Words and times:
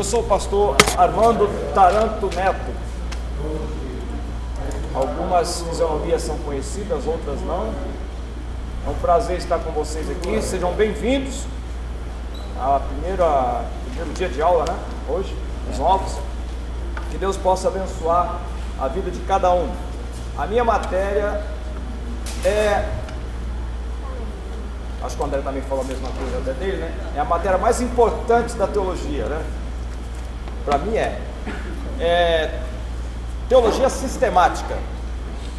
Eu 0.00 0.04
sou 0.04 0.20
o 0.20 0.24
pastor 0.24 0.76
Armando 0.96 1.46
Taranto 1.74 2.34
Neto. 2.34 2.72
Algumas 4.94 5.60
fisionomias 5.60 6.22
são 6.22 6.38
conhecidas, 6.38 7.06
outras 7.06 7.38
não. 7.42 7.70
É 8.86 8.88
um 8.88 8.94
prazer 8.94 9.36
estar 9.36 9.58
com 9.58 9.70
vocês 9.72 10.10
aqui. 10.10 10.40
Sejam 10.40 10.72
bem-vindos 10.72 11.44
ao 12.58 12.80
primeiro 12.80 13.22
dia 14.14 14.30
de 14.30 14.40
aula, 14.40 14.64
né? 14.72 14.78
Hoje, 15.06 15.36
os 15.70 15.78
novos. 15.78 16.16
Que 17.10 17.18
Deus 17.18 17.36
possa 17.36 17.68
abençoar 17.68 18.40
a 18.80 18.88
vida 18.88 19.10
de 19.10 19.20
cada 19.26 19.52
um. 19.52 19.70
A 20.38 20.46
minha 20.46 20.64
matéria 20.64 21.44
é. 22.42 22.88
Acho 25.02 25.14
que 25.14 25.22
o 25.22 25.26
André 25.26 25.42
também 25.42 25.60
falou 25.60 25.84
a 25.84 25.86
mesma 25.86 26.08
coisa 26.08 26.54
dele, 26.54 26.78
né? 26.78 26.90
É 27.14 27.20
a 27.20 27.24
matéria 27.26 27.58
mais 27.58 27.82
importante 27.82 28.54
da 28.54 28.66
teologia, 28.66 29.26
né? 29.26 29.44
Para 30.70 30.78
mim 30.78 30.96
é. 30.96 31.18
é. 31.98 32.60
Teologia 33.48 33.90
sistemática. 33.90 34.78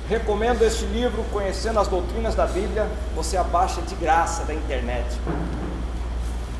Recomendo 0.08 0.62
este 0.62 0.86
livro, 0.86 1.26
Conhecendo 1.34 1.82
as 1.82 1.90
Doutrinas 1.90 2.34
da 2.34 2.48
Bíblia. 2.48 2.88
Você 3.14 3.36
abaixa 3.36 3.82
de 3.82 3.94
graça 3.96 4.46
da 4.46 4.54
internet. 4.54 5.06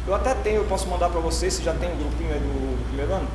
Eu 0.06 0.14
até 0.14 0.34
tenho, 0.34 0.58
eu 0.58 0.66
posso 0.66 0.86
mandar 0.90 1.10
para 1.10 1.22
vocês, 1.22 1.54
se 1.54 1.64
já 1.64 1.74
tem 1.74 1.94
um 1.94 1.96
grupinho 1.96 2.34
aí 2.34 2.40
do, 2.40 2.88
primeiro 2.88 3.14
ano. 3.14 3.28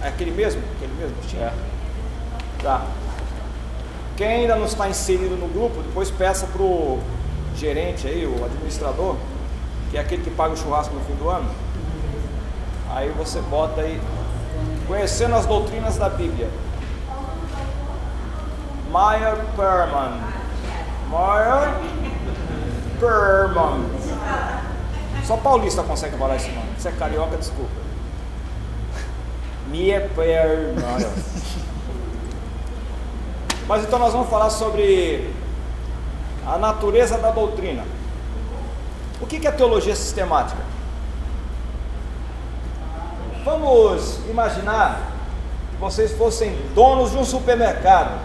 É 0.00 0.08
aquele 0.08 0.30
mesmo? 0.30 0.62
Aquele 0.76 0.94
mesmo? 0.94 1.16
Tinha? 1.28 1.48
É. 1.48 1.52
Tá. 2.62 2.86
Quem 4.16 4.28
ainda 4.28 4.56
não 4.56 4.64
está 4.64 4.88
inserido 4.88 5.36
no 5.36 5.48
grupo, 5.48 5.82
depois 5.82 6.10
peça 6.10 6.46
para 6.46 6.62
o 6.62 7.02
gerente 7.54 8.06
aí, 8.06 8.24
o 8.24 8.46
administrador, 8.46 9.16
que 9.90 9.98
é 9.98 10.00
aquele 10.00 10.22
que 10.22 10.30
paga 10.30 10.54
o 10.54 10.56
churrasco 10.56 10.94
no 10.94 11.04
fim 11.04 11.14
do 11.16 11.28
ano. 11.28 11.50
Aí 12.94 13.10
você 13.10 13.40
bota 13.40 13.80
aí, 13.80 14.00
conhecendo 14.86 15.34
as 15.34 15.44
doutrinas 15.46 15.96
da 15.96 16.08
Bíblia. 16.08 16.48
Meyer 18.86 19.36
Perman. 19.56 20.20
Meyer 21.10 21.74
Perman. 23.00 23.84
Só 25.24 25.36
paulista 25.38 25.82
consegue 25.82 26.16
falar 26.16 26.36
esse 26.36 26.52
nome. 26.52 26.68
Você 26.78 26.88
é 26.88 26.92
carioca, 26.92 27.36
desculpa. 27.36 27.72
Meyer 29.66 30.08
Perman. 30.10 31.10
Mas 33.66 33.82
então 33.82 33.98
nós 33.98 34.12
vamos 34.12 34.28
falar 34.28 34.50
sobre 34.50 35.34
a 36.46 36.58
natureza 36.58 37.18
da 37.18 37.32
doutrina. 37.32 37.82
O 39.20 39.26
que 39.26 39.44
é 39.44 39.50
teologia 39.50 39.96
sistemática? 39.96 40.63
Vamos 43.54 44.18
imaginar 44.28 45.12
que 45.70 45.76
vocês 45.76 46.10
fossem 46.18 46.56
donos 46.74 47.12
de 47.12 47.18
um 47.18 47.24
supermercado. 47.24 48.18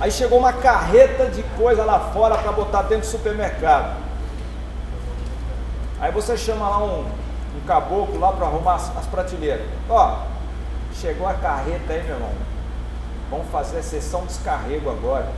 Aí 0.00 0.10
chegou 0.10 0.38
uma 0.38 0.54
carreta 0.54 1.26
de 1.26 1.42
coisa 1.54 1.84
lá 1.84 2.00
fora 2.14 2.38
para 2.38 2.50
botar 2.50 2.82
dentro 2.82 3.06
do 3.06 3.10
supermercado. 3.10 3.94
Aí 6.00 6.10
você 6.12 6.34
chama 6.34 6.66
lá 6.66 6.82
um, 6.82 7.00
um 7.02 7.60
caboclo 7.66 8.18
lá 8.18 8.32
para 8.32 8.46
arrumar 8.46 8.76
as, 8.76 8.96
as 8.96 9.06
prateleiras. 9.06 9.66
Ó, 9.90 10.22
chegou 10.94 11.28
a 11.28 11.34
carreta 11.34 11.92
aí, 11.92 12.02
meu 12.04 12.14
irmão. 12.14 12.32
Vamos 13.30 13.48
fazer 13.48 13.80
a 13.80 13.82
sessão 13.82 14.24
descarrego 14.24 14.88
agora. 14.88 15.30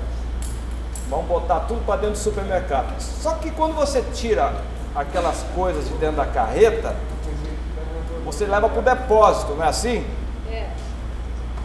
Vamos 1.11 1.27
botar 1.27 1.61
tudo 1.61 1.85
para 1.85 1.97
dentro 1.97 2.13
do 2.13 2.19
supermercado. 2.19 2.95
Só 3.01 3.33
que 3.33 3.51
quando 3.51 3.75
você 3.75 4.03
tira 4.15 4.53
aquelas 4.95 5.43
coisas 5.53 5.89
de 5.89 5.95
dentro 5.95 6.17
da 6.17 6.27
carreta, 6.27 6.95
você 8.25 8.47
leva 8.47 8.69
para 8.69 8.79
o 8.79 8.83
depósito, 8.83 9.55
não 9.55 9.65
é 9.65 9.69
assim? 9.69 10.07
É. 10.51 10.69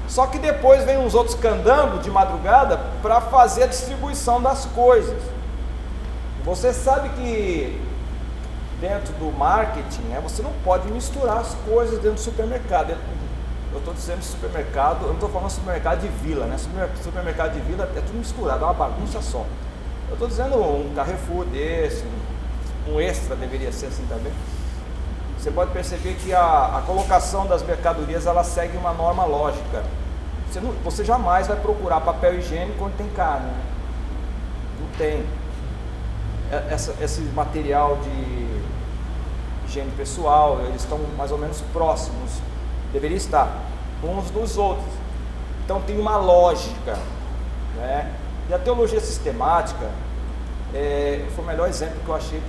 Só 0.08 0.28
que 0.28 0.40
depois 0.40 0.84
vem 0.84 0.98
uns 0.98 1.14
outros 1.14 1.36
candangos 1.36 2.04
de 2.04 2.10
madrugada 2.10 2.80
para 3.02 3.22
fazer 3.22 3.64
a 3.64 3.68
distribuição 3.68 4.42
das 4.42 4.66
coisas. 4.66 5.22
Você 6.44 6.74
sabe 6.74 7.10
que 7.10 7.80
dentro 8.82 9.14
do 9.14 9.32
marketing, 9.38 10.02
né, 10.04 10.20
você 10.22 10.42
não 10.42 10.52
pode 10.64 10.88
misturar 10.92 11.38
as 11.38 11.54
coisas 11.66 12.00
dentro 12.00 12.14
do 12.14 12.20
supermercado. 12.22 12.96
Eu 13.72 13.78
estou 13.78 13.94
dizendo 13.94 14.24
supermercado, 14.24 15.04
eu 15.04 15.08
não 15.10 15.14
estou 15.16 15.30
falando 15.30 15.50
supermercado 15.52 16.02
de 16.02 16.08
vila, 16.08 16.46
né? 16.48 16.58
Supermercado 17.04 17.54
de 17.54 17.60
vila 17.60 17.84
é 17.96 18.02
tudo 18.02 18.18
misturado, 18.18 18.64
é 18.64 18.68
uma 18.68 18.74
bagunça 18.74 19.22
só. 19.22 19.46
Eu 20.08 20.14
estou 20.14 20.28
dizendo 20.28 20.56
um 20.58 20.92
Carrefour 20.96 21.46
desse, 21.46 22.04
um 22.88 23.00
extra 23.00 23.36
deveria 23.36 23.72
ser 23.72 23.88
assim 23.88 24.04
também. 24.10 24.34
Você 25.40 25.52
pode 25.52 25.72
perceber 25.72 26.16
que 26.16 26.34
a, 26.34 26.78
a 26.78 26.84
colocação 26.86 27.48
das 27.48 27.64
mercadorias 27.64 28.26
ela 28.26 28.44
segue 28.44 28.76
uma 28.76 28.92
norma 28.92 29.24
lógica. 29.24 29.84
Você, 30.50 30.60
não, 30.60 30.72
você 30.84 31.06
jamais 31.06 31.48
vai 31.48 31.56
procurar 31.58 32.02
papel 32.02 32.40
higiênico 32.40 32.84
onde 32.84 32.96
tem 32.96 33.08
carne. 33.10 33.48
Né? 33.48 33.64
Não 34.82 34.88
tem. 34.98 35.26
É, 36.52 36.74
essa, 36.74 36.94
esse 37.02 37.22
material 37.22 37.98
de 37.98 38.50
higiene 39.66 39.92
pessoal, 39.92 40.60
eles 40.66 40.82
estão 40.82 41.00
mais 41.18 41.32
ou 41.32 41.38
menos 41.38 41.62
próximos 41.72 42.42
deveria 42.92 43.18
estar 43.18 43.50
uns 44.04 44.30
dos 44.32 44.58
outros. 44.58 44.94
Então 45.64 45.82
tem 45.82 46.00
uma 46.00 46.18
lógica. 46.18 46.98
Né? 47.76 48.12
E 48.50 48.54
a 48.54 48.60
teologia 48.60 49.00
sistemática 49.00 49.90
é, 50.74 51.26
foi 51.36 51.44
o 51.44 51.48
melhor 51.48 51.70
exemplo 51.70 52.00
que 52.04 52.10
eu 52.10 52.16
achei 52.16 52.42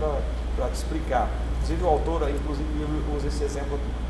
para 0.57 0.69
te 0.69 0.75
explicar. 0.75 1.29
Inclusive 1.63 1.85
o 1.85 1.89
autor, 1.89 2.31
inclusive, 2.31 2.69
usa 3.17 3.29
esse 3.29 3.45
exemplo 3.45 3.75
aqui. 3.75 4.01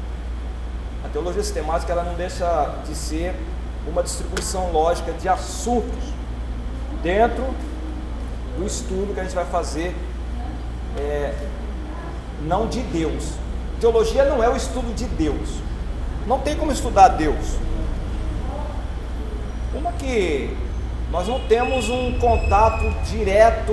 A 1.04 1.08
teologia 1.08 1.42
sistemática 1.42 1.92
ela 1.92 2.04
não 2.04 2.14
deixa 2.14 2.76
de 2.86 2.94
ser 2.94 3.34
uma 3.86 4.02
distribuição 4.02 4.70
lógica 4.70 5.12
de 5.12 5.28
assuntos 5.28 6.04
dentro 7.02 7.44
do 8.56 8.66
estudo 8.66 9.14
que 9.14 9.20
a 9.20 9.24
gente 9.24 9.34
vai 9.34 9.46
fazer, 9.46 9.94
é, 10.98 11.34
não 12.42 12.66
de 12.66 12.80
Deus. 12.82 13.32
Teologia 13.80 14.24
não 14.24 14.42
é 14.42 14.48
o 14.48 14.56
estudo 14.56 14.94
de 14.94 15.06
Deus. 15.06 15.48
Não 16.26 16.38
tem 16.38 16.56
como 16.56 16.70
estudar 16.70 17.08
Deus. 17.08 17.56
Uma 19.74 19.92
que 19.92 20.56
nós 21.10 21.26
não 21.26 21.40
temos 21.40 21.88
um 21.88 22.18
contato 22.18 22.84
direto 23.04 23.72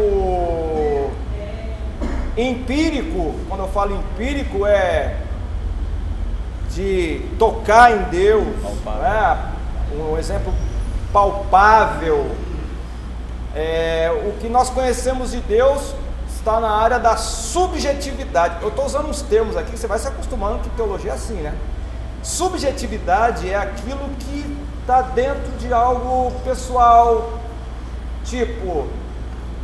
empírico, 2.38 3.34
quando 3.50 3.62
eu 3.62 3.68
falo 3.70 3.96
empírico 3.96 4.66
é 4.66 5.18
de 6.72 7.22
tocar 7.40 7.92
em 7.92 8.04
Deus, 8.04 8.46
né? 8.46 9.54
um 9.96 10.18
exemplo 10.18 10.54
palpável. 11.12 12.30
É, 13.56 14.12
o 14.28 14.40
que 14.40 14.48
nós 14.48 14.70
conhecemos 14.70 15.32
de 15.32 15.40
Deus 15.42 15.96
está 16.28 16.60
na 16.60 16.70
área 16.70 17.00
da 17.00 17.18
subjetividade. 17.18 18.62
Eu 18.62 18.70
estou 18.70 18.86
usando 18.86 19.10
uns 19.10 19.22
termos 19.24 19.58
aqui, 19.58 19.76
você 19.76 19.88
vai 19.88 19.98
se 19.98 20.08
acostumando 20.08 20.60
que 20.60 20.70
teologia 20.70 21.12
é 21.12 21.16
assim, 21.16 21.36
né? 21.36 21.56
Subjetividade 22.22 23.50
é 23.50 23.56
aquilo 23.56 24.10
que 24.20 24.58
está 24.82 25.02
dentro 25.02 25.52
de 25.60 25.74
algo 25.74 26.32
pessoal, 26.42 27.40
tipo, 28.24 28.88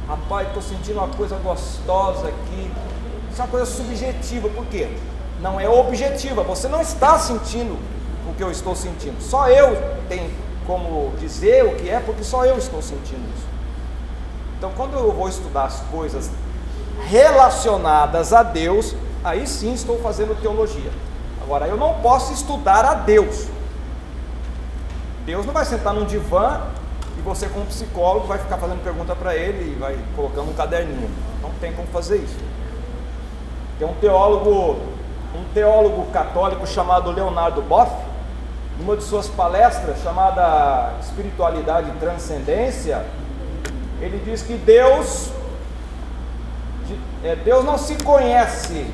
rapaz, 0.07 0.47
estou 0.47 0.61
sentindo 0.61 0.99
uma 0.99 1.07
coisa 1.09 1.35
gostosa 1.37 2.27
aqui. 2.27 2.71
Isso 3.31 3.41
é 3.41 3.45
uma 3.45 3.51
coisa 3.51 3.65
subjetiva, 3.65 4.49
por 4.49 4.65
quê? 4.65 4.89
Não 5.41 5.59
é 5.59 5.67
objetiva, 5.67 6.43
você 6.43 6.67
não 6.67 6.81
está 6.81 7.17
sentindo 7.17 7.77
o 8.29 8.33
que 8.35 8.43
eu 8.43 8.51
estou 8.51 8.75
sentindo. 8.75 9.21
Só 9.21 9.49
eu 9.49 9.75
tenho 10.07 10.29
como 10.65 11.13
dizer 11.19 11.65
o 11.65 11.75
que 11.75 11.89
é, 11.89 11.99
porque 11.99 12.23
só 12.23 12.45
eu 12.45 12.57
estou 12.57 12.81
sentindo 12.81 13.23
isso. 13.35 13.45
Então, 14.57 14.71
quando 14.77 14.93
eu 14.93 15.11
vou 15.11 15.27
estudar 15.27 15.65
as 15.65 15.81
coisas 15.91 16.31
relacionadas 17.09 18.31
a 18.31 18.43
Deus, 18.43 18.95
aí 19.23 19.45
sim 19.45 19.73
estou 19.73 19.99
fazendo 19.99 20.39
teologia. 20.41 20.91
Agora, 21.41 21.67
eu 21.67 21.75
não 21.75 21.95
posso 21.95 22.31
estudar 22.31 22.85
a 22.85 22.93
Deus. 22.93 23.47
Deus 25.25 25.45
não 25.45 25.53
vai 25.53 25.65
sentar 25.65 25.93
num 25.93 26.05
divã 26.05 26.61
você, 27.23 27.47
como 27.47 27.65
psicólogo, 27.65 28.27
vai 28.27 28.37
ficar 28.37 28.57
fazendo 28.57 28.83
pergunta 28.83 29.15
para 29.15 29.35
ele 29.35 29.71
e 29.71 29.79
vai 29.79 29.97
colocando 30.15 30.49
um 30.49 30.53
caderninho. 30.53 31.09
Não 31.41 31.49
tem 31.51 31.71
como 31.73 31.87
fazer 31.87 32.17
isso. 32.17 32.37
Tem 33.79 33.87
um 33.87 33.93
teólogo, 33.95 34.79
um 35.35 35.43
teólogo 35.53 36.05
católico 36.11 36.67
chamado 36.67 37.11
Leonardo 37.11 37.61
Boff, 37.61 37.91
numa 38.77 38.97
de 38.97 39.03
suas 39.03 39.27
palestras 39.27 40.01
chamada 40.01 40.93
Espiritualidade 40.99 41.89
e 41.89 41.93
Transcendência, 41.93 43.05
ele 44.01 44.21
diz 44.25 44.41
que 44.41 44.55
Deus, 44.55 45.31
é, 47.23 47.35
Deus 47.37 47.63
não 47.63 47.77
se 47.77 47.95
conhece, 48.03 48.85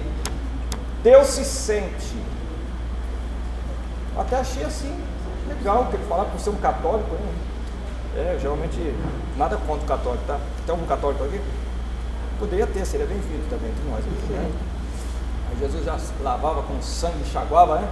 Deus 1.01 1.27
se 1.27 1.45
sente. 1.45 2.15
Até 4.17 4.37
achei 4.37 4.63
assim, 4.63 4.95
legal, 5.47 5.87
que 5.89 5.95
ele 5.95 6.05
falar 6.05 6.25
por 6.25 6.39
ser 6.39 6.51
um 6.51 6.57
católico, 6.57 7.09
hein? 7.15 7.48
É, 8.15 8.37
geralmente, 8.39 8.93
nada 9.37 9.57
contra 9.57 9.85
o 9.85 9.87
católico, 9.87 10.23
tá? 10.25 10.39
Tem 10.65 10.73
algum 10.73 10.85
católico 10.85 11.23
aqui? 11.23 11.39
Poderia 12.39 12.65
ter, 12.65 12.85
seria 12.85 13.05
bem-vindo 13.05 13.43
também, 13.49 13.71
tudo 13.75 13.91
mais. 13.91 14.05
Né? 14.05 14.51
Jesus 15.59 15.83
já 15.83 15.97
lavava 16.21 16.63
com 16.63 16.81
sangue, 16.81 17.19
enxaguava, 17.21 17.79
né? 17.79 17.89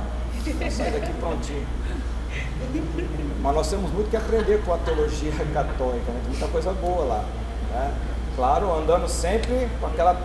Sai 0.69 0.91
daqui 0.91 1.11
prontinho. 1.13 1.65
Mas 3.41 3.55
nós 3.55 3.69
temos 3.69 3.91
muito 3.91 4.09
que 4.09 4.17
aprender 4.17 4.63
com 4.63 4.73
a 4.73 4.77
teologia 4.77 5.31
católica, 5.53 6.11
né? 6.11 6.21
Tem 6.23 6.31
muita 6.31 6.47
coisa 6.47 6.71
boa 6.71 7.05
lá. 7.05 7.25
Né? 7.71 7.93
Claro, 8.35 8.73
andando 8.73 9.07
sempre 9.07 9.67
com 9.79 9.87
aquela 9.87 10.15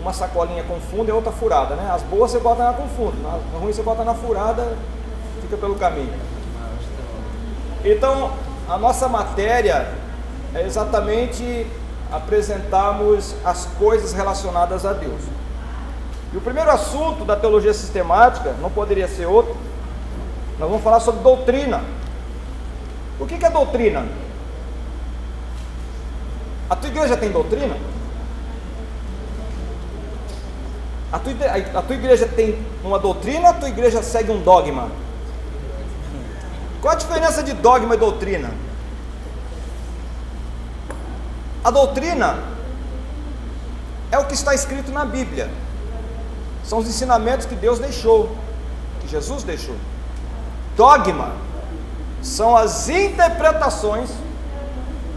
uma 0.00 0.12
sacolinha 0.14 0.64
com 0.64 0.80
fundo 0.80 1.10
e 1.10 1.12
outra 1.12 1.30
furada, 1.30 1.74
né? 1.76 1.90
As 1.92 2.02
boas 2.02 2.30
você 2.30 2.38
bota 2.38 2.64
na 2.64 2.72
com 2.72 2.88
fundo, 2.88 3.22
na 3.22 3.58
ruim 3.58 3.72
você 3.72 3.82
bota 3.82 4.02
na 4.02 4.14
furada, 4.14 4.76
fica 5.42 5.58
pelo 5.58 5.74
caminho. 5.74 6.14
Então, 7.84 8.32
a 8.70 8.78
nossa 8.78 9.08
matéria 9.08 9.92
é 10.54 10.64
exatamente 10.64 11.66
apresentarmos 12.12 13.34
as 13.44 13.66
coisas 13.66 14.12
relacionadas 14.12 14.86
a 14.86 14.92
Deus. 14.92 15.20
E 16.32 16.36
o 16.36 16.40
primeiro 16.40 16.70
assunto 16.70 17.24
da 17.24 17.34
teologia 17.34 17.74
sistemática 17.74 18.54
não 18.60 18.70
poderia 18.70 19.08
ser 19.08 19.26
outro. 19.26 19.56
Nós 20.56 20.68
vamos 20.68 20.84
falar 20.84 21.00
sobre 21.00 21.20
doutrina. 21.20 21.82
O 23.18 23.26
que 23.26 23.44
é 23.44 23.50
doutrina? 23.50 24.06
A 26.68 26.76
tua 26.76 26.90
igreja 26.90 27.16
tem 27.16 27.32
doutrina? 27.32 27.76
A 31.12 31.18
tua, 31.18 31.32
a 31.74 31.82
tua 31.82 31.96
igreja 31.96 32.28
tem 32.28 32.64
uma 32.84 33.00
doutrina 33.00 33.40
ou 33.40 33.46
a 33.48 33.54
tua 33.54 33.68
igreja 33.68 34.00
segue 34.00 34.30
um 34.30 34.40
dogma? 34.40 34.88
Qual 36.80 36.92
a 36.92 36.96
diferença 36.96 37.42
de 37.42 37.52
dogma 37.52 37.94
e 37.94 37.98
doutrina? 37.98 38.50
A 41.62 41.70
doutrina 41.70 42.38
é 44.10 44.18
o 44.18 44.24
que 44.24 44.34
está 44.34 44.54
escrito 44.54 44.90
na 44.90 45.04
Bíblia. 45.04 45.50
São 46.64 46.78
os 46.78 46.88
ensinamentos 46.88 47.46
que 47.46 47.54
Deus 47.54 47.78
deixou, 47.78 48.34
que 49.00 49.08
Jesus 49.08 49.42
deixou. 49.42 49.76
Dogma 50.76 51.32
são 52.22 52.56
as 52.56 52.88
interpretações 52.88 54.10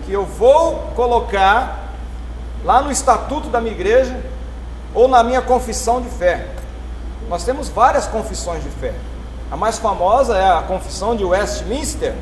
que 0.05 0.11
eu 0.11 0.25
vou 0.25 0.91
colocar 0.95 1.93
lá 2.63 2.81
no 2.81 2.91
estatuto 2.91 3.49
da 3.49 3.61
minha 3.61 3.73
igreja 3.73 4.19
ou 4.93 5.07
na 5.07 5.23
minha 5.23 5.41
confissão 5.41 6.01
de 6.01 6.09
fé. 6.09 6.47
Nós 7.29 7.43
temos 7.43 7.69
várias 7.69 8.05
confissões 8.07 8.63
de 8.63 8.69
fé. 8.69 8.93
A 9.53 9.55
mais 9.55 9.77
famosa 9.77 10.35
é 10.35 10.49
a 10.49 10.63
confissão 10.63 11.15
de 11.15 11.23
Westminster. 11.23 12.15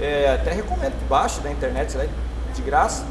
É, 0.00 0.38
até 0.40 0.52
recomendo 0.52 0.92
que 0.96 1.04
baixe 1.06 1.40
da 1.40 1.50
internet, 1.50 1.98
de 2.54 2.62
graça. 2.62 3.04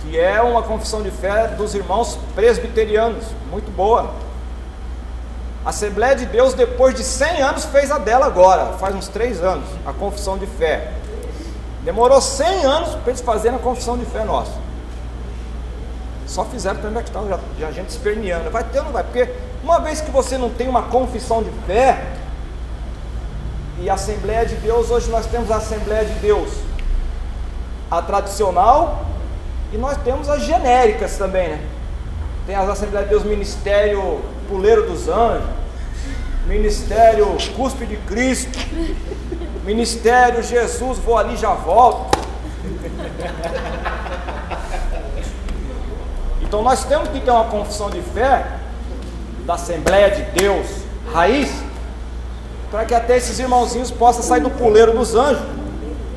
Que 0.00 0.18
é 0.18 0.42
uma 0.42 0.64
confissão 0.64 1.02
de 1.02 1.12
fé 1.12 1.46
dos 1.56 1.72
irmãos 1.76 2.18
presbiterianos, 2.34 3.24
muito 3.48 3.70
boa. 3.70 4.12
A 5.64 5.68
Assembleia 5.68 6.16
de 6.16 6.26
Deus, 6.26 6.52
depois 6.52 6.96
de 6.96 7.04
100 7.04 7.42
anos, 7.42 7.64
fez 7.66 7.92
a 7.92 7.98
dela 7.98 8.26
agora, 8.26 8.72
faz 8.78 8.92
uns 8.96 9.06
3 9.06 9.40
anos, 9.44 9.68
a 9.86 9.92
confissão 9.92 10.36
de 10.36 10.46
fé. 10.46 10.90
Demorou 11.84 12.20
100 12.20 12.64
anos 12.64 12.88
para 12.96 13.10
eles 13.10 13.20
fazerem 13.20 13.56
a 13.56 13.62
confissão 13.62 13.96
de 13.96 14.04
fé 14.06 14.24
nossa. 14.24 14.50
Só 16.26 16.44
fizeram 16.44 16.80
também 16.80 17.04
que 17.04 17.10
estava 17.10 17.28
já, 17.28 17.38
já 17.56 17.70
gente 17.70 17.90
esperneando. 17.90 18.50
Vai 18.50 18.64
ter 18.64 18.80
ou 18.80 18.86
não 18.86 18.92
vai? 18.92 19.04
Porque 19.04 19.30
uma 19.62 19.78
vez 19.80 20.00
que 20.00 20.10
você 20.10 20.36
não 20.36 20.50
tem 20.50 20.68
uma 20.68 20.82
confissão 20.82 21.42
de 21.42 21.50
fé, 21.66 22.04
e 23.80 23.88
a 23.88 23.94
Assembleia 23.94 24.44
de 24.44 24.56
Deus, 24.56 24.90
hoje 24.90 25.10
nós 25.10 25.26
temos 25.26 25.50
a 25.50 25.56
Assembleia 25.56 26.04
de 26.04 26.14
Deus, 26.20 26.50
a 27.90 28.02
tradicional, 28.02 29.06
e 29.72 29.78
nós 29.78 29.96
temos 29.98 30.28
as 30.28 30.42
genéricas 30.42 31.16
também, 31.16 31.48
né? 31.48 31.64
Tem 32.46 32.54
as 32.54 32.68
Assembleias 32.68 33.08
de 33.08 33.14
Deus 33.14 33.24
Ministério 33.24 34.20
Puleiro 34.48 34.88
dos 34.88 35.08
Anjos, 35.08 35.48
Ministério 36.46 37.26
Cuspe 37.56 37.86
de 37.86 37.96
Cristo, 37.98 38.58
Ministério 39.64 40.42
Jesus, 40.42 40.98
vou 40.98 41.16
ali 41.16 41.36
já 41.36 41.54
volto. 41.54 42.18
Então 46.42 46.62
nós 46.62 46.84
temos 46.84 47.08
que 47.08 47.20
ter 47.20 47.30
uma 47.30 47.44
confissão 47.44 47.88
de 47.88 48.02
fé 48.02 48.61
da 49.44 49.54
Assembleia 49.54 50.10
de 50.10 50.22
Deus, 50.38 50.66
raiz, 51.12 51.50
para 52.70 52.84
que 52.84 52.94
até 52.94 53.16
esses 53.16 53.38
irmãozinhos 53.38 53.90
possam 53.90 54.22
sair 54.22 54.40
do 54.40 54.50
puleiro 54.50 54.92
dos 54.92 55.14
anjos 55.14 55.44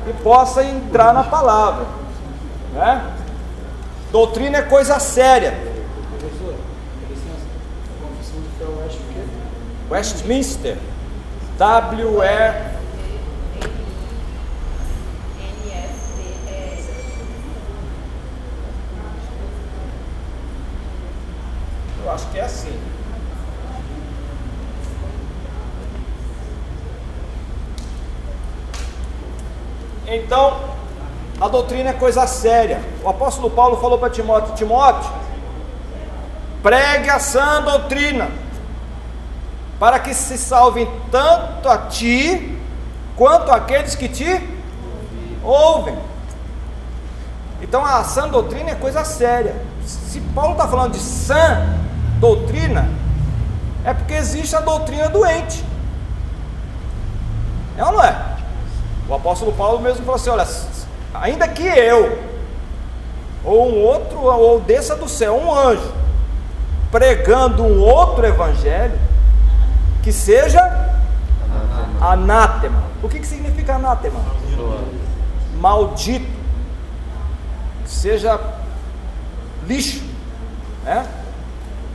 e 0.08 0.12
possam 0.22 0.62
entrar 0.62 1.12
na 1.12 1.24
palavra. 1.24 1.86
Né? 2.72 3.12
Doutrina 4.10 4.58
é 4.58 4.62
coisa 4.62 4.98
séria. 4.98 5.54
Westminster, 9.90 10.76
W-E 11.58 12.76
acho 22.16 22.28
que 22.30 22.38
é 22.38 22.42
assim. 22.42 22.80
Então, 30.06 30.76
a 31.46 31.48
doutrina 31.48 31.90
é 31.90 31.92
coisa 31.92 32.26
séria. 32.26 32.80
O 33.02 33.08
apóstolo 33.08 33.50
Paulo 33.50 33.76
falou 33.80 33.98
para 33.98 34.10
Timóteo: 34.10 34.54
Timóteo, 34.54 35.10
pregue 36.62 37.08
a 37.08 37.18
sã 37.18 37.62
doutrina, 37.62 38.28
para 39.78 39.98
que 39.98 40.12
se 40.12 40.36
salvem 40.36 40.88
tanto 41.10 41.68
a 41.68 41.78
ti, 41.78 42.58
quanto 43.14 43.50
aqueles 43.52 43.94
que 43.94 44.08
te 44.08 44.48
ouvem. 45.42 45.96
Então, 47.62 47.84
a 47.84 48.04
sã 48.04 48.28
doutrina 48.28 48.70
é 48.70 48.74
coisa 48.74 49.04
séria. 49.04 49.56
Se 49.84 50.20
Paulo 50.34 50.52
está 50.52 50.66
falando 50.66 50.92
de 50.92 50.98
sã 50.98 51.64
doutrina, 52.18 52.88
é 53.84 53.94
porque 53.94 54.14
existe 54.14 54.54
a 54.56 54.60
doutrina 54.60 55.08
doente. 55.08 55.64
É 57.78 57.84
ou 57.84 57.92
não 57.92 58.02
é? 58.02 58.36
O 59.08 59.14
apóstolo 59.14 59.52
Paulo 59.52 59.80
mesmo 59.80 60.04
falou 60.04 60.16
assim: 60.16 60.30
olha, 60.30 60.44
ainda 61.20 61.48
que 61.48 61.66
eu, 61.66 62.18
ou 63.44 63.70
um 63.70 63.82
outro, 63.82 64.18
ou 64.18 64.60
desça 64.60 64.96
do 64.96 65.08
céu 65.08 65.36
um 65.36 65.54
anjo, 65.54 65.92
pregando 66.90 67.62
um 67.62 67.80
outro 67.80 68.26
evangelho, 68.26 68.98
que 70.02 70.12
seja 70.12 70.60
anátema. 72.00 72.82
O 73.02 73.08
que, 73.08 73.20
que 73.20 73.26
significa 73.26 73.74
anátema? 73.74 74.20
Maldito. 75.58 76.36
Seja 77.84 78.38
lixo. 79.66 80.02
Né? 80.84 81.06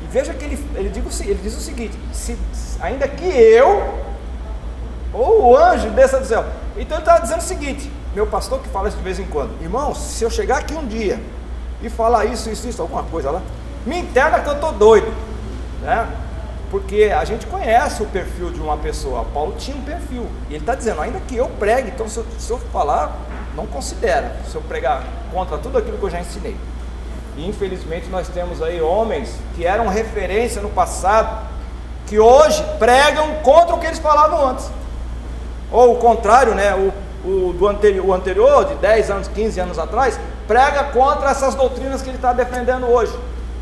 Veja 0.09 0.33
que 0.33 0.43
ele, 0.43 0.67
ele, 0.75 0.91
ele 1.21 1.39
diz 1.41 1.57
o 1.57 1.61
seguinte: 1.61 1.97
se, 2.11 2.37
ainda 2.81 3.07
que 3.07 3.25
eu, 3.25 4.03
ou 5.13 5.51
o 5.51 5.57
anjo 5.57 5.89
desça 5.91 6.19
do 6.19 6.25
céu. 6.25 6.45
Então 6.77 6.97
ele 6.97 7.05
está 7.05 7.19
dizendo 7.19 7.39
o 7.39 7.43
seguinte: 7.43 7.91
meu 8.13 8.27
pastor 8.27 8.59
que 8.59 8.69
fala 8.69 8.89
isso 8.89 8.97
de 8.97 9.03
vez 9.03 9.19
em 9.19 9.25
quando, 9.25 9.51
irmão, 9.61 9.95
se 9.95 10.23
eu 10.23 10.29
chegar 10.29 10.57
aqui 10.57 10.73
um 10.73 10.85
dia 10.85 11.19
e 11.81 11.89
falar 11.89 12.25
isso, 12.25 12.49
isso, 12.49 12.67
isso, 12.67 12.81
alguma 12.81 13.03
coisa 13.03 13.31
lá, 13.31 13.41
me 13.85 13.97
interna 13.97 14.39
que 14.39 14.49
eu 14.49 14.53
estou 14.53 14.71
doido, 14.73 15.11
né? 15.81 16.07
Porque 16.69 17.11
a 17.13 17.25
gente 17.25 17.45
conhece 17.47 18.01
o 18.01 18.05
perfil 18.05 18.49
de 18.49 18.61
uma 18.61 18.77
pessoa. 18.77 19.25
Paulo 19.33 19.55
tinha 19.57 19.75
um 19.75 19.81
perfil. 19.81 20.25
E 20.49 20.53
ele 20.53 20.63
está 20.63 20.73
dizendo, 20.73 21.01
ainda 21.01 21.19
que 21.19 21.35
eu 21.35 21.49
pregue, 21.59 21.89
então 21.89 22.07
se 22.07 22.17
eu, 22.17 22.25
se 22.39 22.49
eu 22.49 22.57
falar, 22.57 23.13
não 23.55 23.67
considera. 23.67 24.37
Se 24.49 24.55
eu 24.55 24.61
pregar 24.61 25.03
contra 25.33 25.57
tudo 25.57 25.77
aquilo 25.77 25.97
que 25.97 26.03
eu 26.03 26.09
já 26.09 26.21
ensinei. 26.21 26.55
E 27.35 27.47
infelizmente 27.47 28.07
nós 28.07 28.29
temos 28.29 28.61
aí 28.61 28.81
homens 28.81 29.35
que 29.55 29.65
eram 29.65 29.87
referência 29.87 30.61
no 30.61 30.69
passado, 30.69 31.45
que 32.07 32.17
hoje 32.19 32.63
pregam 32.79 33.35
contra 33.43 33.75
o 33.75 33.79
que 33.79 33.87
eles 33.87 33.99
falavam 33.99 34.47
antes. 34.47 34.69
Ou 35.69 35.95
o 35.95 35.97
contrário, 35.97 36.55
né? 36.55 36.73
O, 36.73 36.93
o, 37.23 37.53
do 37.53 37.67
anterior, 37.67 38.05
o 38.05 38.13
anterior, 38.13 38.65
de 38.65 38.75
10 38.75 39.11
anos, 39.11 39.27
15 39.27 39.59
anos 39.59 39.79
atrás, 39.79 40.19
prega 40.47 40.85
contra 40.85 41.29
essas 41.29 41.55
doutrinas 41.55 42.01
que 42.01 42.09
ele 42.09 42.17
está 42.17 42.33
defendendo 42.33 42.87
hoje. 42.87 43.17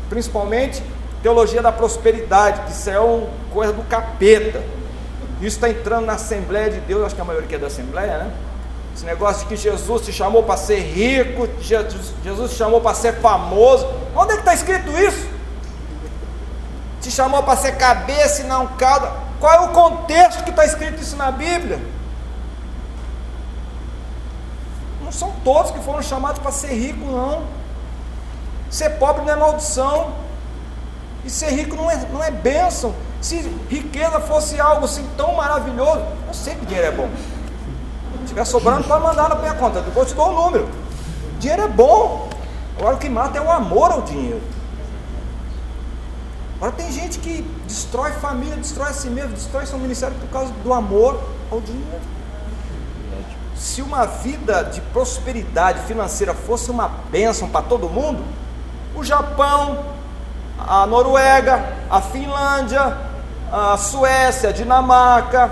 Principalmente 0.08 0.82
teologia 1.22 1.62
da 1.62 1.70
prosperidade, 1.70 2.62
que 2.62 2.72
isso 2.72 2.88
é 2.88 2.98
uma 2.98 3.28
coisa 3.52 3.72
do 3.72 3.82
capeta. 3.82 4.62
Isso 5.38 5.56
está 5.56 5.68
entrando 5.68 6.06
na 6.06 6.14
Assembleia 6.14 6.70
de 6.70 6.80
Deus, 6.80 7.04
acho 7.04 7.14
que 7.14 7.20
a 7.20 7.24
maioria 7.24 7.56
é 7.56 7.58
da 7.58 7.66
Assembleia, 7.66 8.18
né? 8.18 8.32
Esse 8.94 9.04
negócio 9.04 9.42
de 9.42 9.46
que 9.46 9.56
Jesus 9.56 10.02
te 10.02 10.12
chamou 10.12 10.42
para 10.42 10.56
ser 10.56 10.80
rico, 10.80 11.48
Jesus, 11.60 12.12
Jesus 12.24 12.50
te 12.50 12.56
chamou 12.56 12.80
para 12.80 12.94
ser 12.94 13.14
famoso. 13.14 13.86
Onde 14.14 14.32
é 14.32 14.34
que 14.34 14.40
está 14.40 14.54
escrito 14.54 14.90
isso? 14.90 15.28
Te 17.00 17.10
chamou 17.10 17.42
para 17.42 17.56
ser 17.56 17.76
cabeça 17.76 18.42
e 18.42 18.46
não 18.46 18.66
cauda. 18.66 19.12
Qual 19.38 19.52
é 19.52 19.60
o 19.60 19.68
contexto 19.68 20.44
que 20.44 20.50
está 20.50 20.64
escrito 20.64 21.00
isso 21.00 21.16
na 21.16 21.30
Bíblia? 21.30 21.78
Não 25.10 25.12
são 25.12 25.32
todos 25.42 25.72
que 25.72 25.80
foram 25.80 26.00
chamados 26.00 26.40
para 26.40 26.52
ser 26.52 26.72
rico, 26.72 27.04
não. 27.04 27.42
Ser 28.70 28.90
pobre 28.90 29.22
não 29.24 29.32
é 29.32 29.36
maldição. 29.36 30.12
E 31.24 31.28
ser 31.30 31.50
rico 31.50 31.74
não 31.74 31.90
é, 31.90 31.96
não 32.12 32.22
é 32.22 32.30
bênção. 32.30 32.94
Se 33.20 33.40
riqueza 33.68 34.20
fosse 34.20 34.60
algo 34.60 34.84
assim 34.84 35.04
tão 35.16 35.34
maravilhoso, 35.34 36.04
eu 36.28 36.32
sei 36.32 36.54
que 36.54 36.64
dinheiro 36.64 36.86
é 36.86 36.92
bom. 36.92 37.10
Se 38.18 38.22
estiver 38.22 38.44
sobrando, 38.44 38.86
pode 38.86 39.02
mandar 39.02 39.28
na 39.28 39.34
minha 39.34 39.54
conta. 39.54 39.80
Depois 39.80 40.08
te 40.08 40.14
dou 40.14 40.28
o 40.28 40.44
número. 40.44 40.68
Dinheiro 41.40 41.62
é 41.62 41.68
bom. 41.68 42.28
Agora 42.78 42.94
o 42.94 42.98
que 43.00 43.08
mata 43.08 43.36
é 43.36 43.40
o 43.40 43.50
amor 43.50 43.90
ao 43.90 44.02
dinheiro. 44.02 44.40
Agora 46.58 46.70
tem 46.70 46.92
gente 46.92 47.18
que 47.18 47.42
destrói 47.66 48.12
família, 48.12 48.54
destrói 48.54 48.90
a 48.90 48.92
si 48.92 49.08
mesmo, 49.08 49.32
destrói 49.32 49.66
seu 49.66 49.78
ministério 49.78 50.16
por 50.20 50.28
causa 50.28 50.52
do 50.62 50.72
amor 50.72 51.20
ao 51.50 51.60
dinheiro. 51.60 52.19
Se 53.60 53.82
uma 53.82 54.06
vida 54.06 54.62
de 54.62 54.80
prosperidade 54.80 55.80
financeira 55.80 56.32
fosse 56.32 56.70
uma 56.70 56.90
bênção 57.10 57.46
para 57.46 57.60
todo 57.60 57.90
mundo, 57.90 58.24
o 58.96 59.04
Japão, 59.04 59.84
a 60.58 60.86
Noruega, 60.86 61.62
a 61.90 62.00
Finlândia, 62.00 62.96
a 63.52 63.76
Suécia, 63.76 64.48
a 64.48 64.52
Dinamarca 64.52 65.50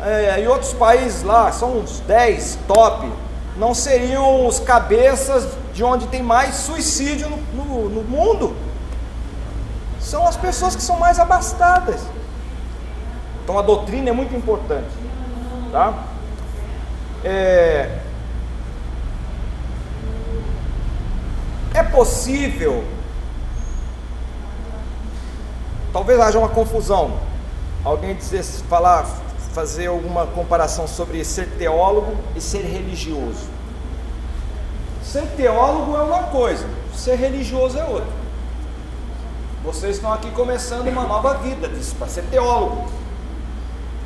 é, 0.00 0.40
e 0.40 0.48
outros 0.48 0.72
países 0.72 1.22
lá, 1.22 1.52
são 1.52 1.76
uns 1.76 2.00
10 2.00 2.60
top, 2.66 3.12
não 3.58 3.74
seriam 3.74 4.46
os 4.46 4.58
cabeças 4.58 5.46
de 5.74 5.84
onde 5.84 6.06
tem 6.06 6.22
mais 6.22 6.54
suicídio 6.54 7.28
no, 7.28 7.36
no, 7.62 7.88
no 7.90 8.04
mundo. 8.04 8.56
São 10.00 10.26
as 10.26 10.36
pessoas 10.38 10.74
que 10.74 10.82
são 10.82 10.98
mais 10.98 11.20
abastadas. 11.20 12.00
Então 13.44 13.58
a 13.58 13.62
doutrina 13.62 14.08
é 14.08 14.12
muito 14.12 14.34
importante. 14.34 14.88
Tá? 15.70 15.92
É, 17.30 17.98
é 21.74 21.82
possível, 21.82 22.82
talvez 25.92 26.18
haja 26.18 26.38
uma 26.38 26.48
confusão, 26.48 27.20
alguém 27.84 28.14
dizer, 28.14 28.42
falar, 28.42 29.06
fazer 29.52 29.88
alguma 29.88 30.26
comparação 30.28 30.88
sobre 30.88 31.22
ser 31.22 31.50
teólogo 31.58 32.16
e 32.34 32.40
ser 32.40 32.62
religioso. 32.62 33.46
Ser 35.04 35.26
teólogo 35.36 35.98
é 35.98 36.02
uma 36.02 36.22
coisa, 36.28 36.66
ser 36.94 37.16
religioso 37.16 37.78
é 37.78 37.84
outra. 37.84 38.18
Vocês 39.62 39.96
estão 39.96 40.14
aqui 40.14 40.30
começando 40.30 40.88
uma 40.88 41.02
nova 41.02 41.34
vida 41.34 41.70
para 41.98 42.08
ser 42.08 42.22
teólogo. 42.30 42.88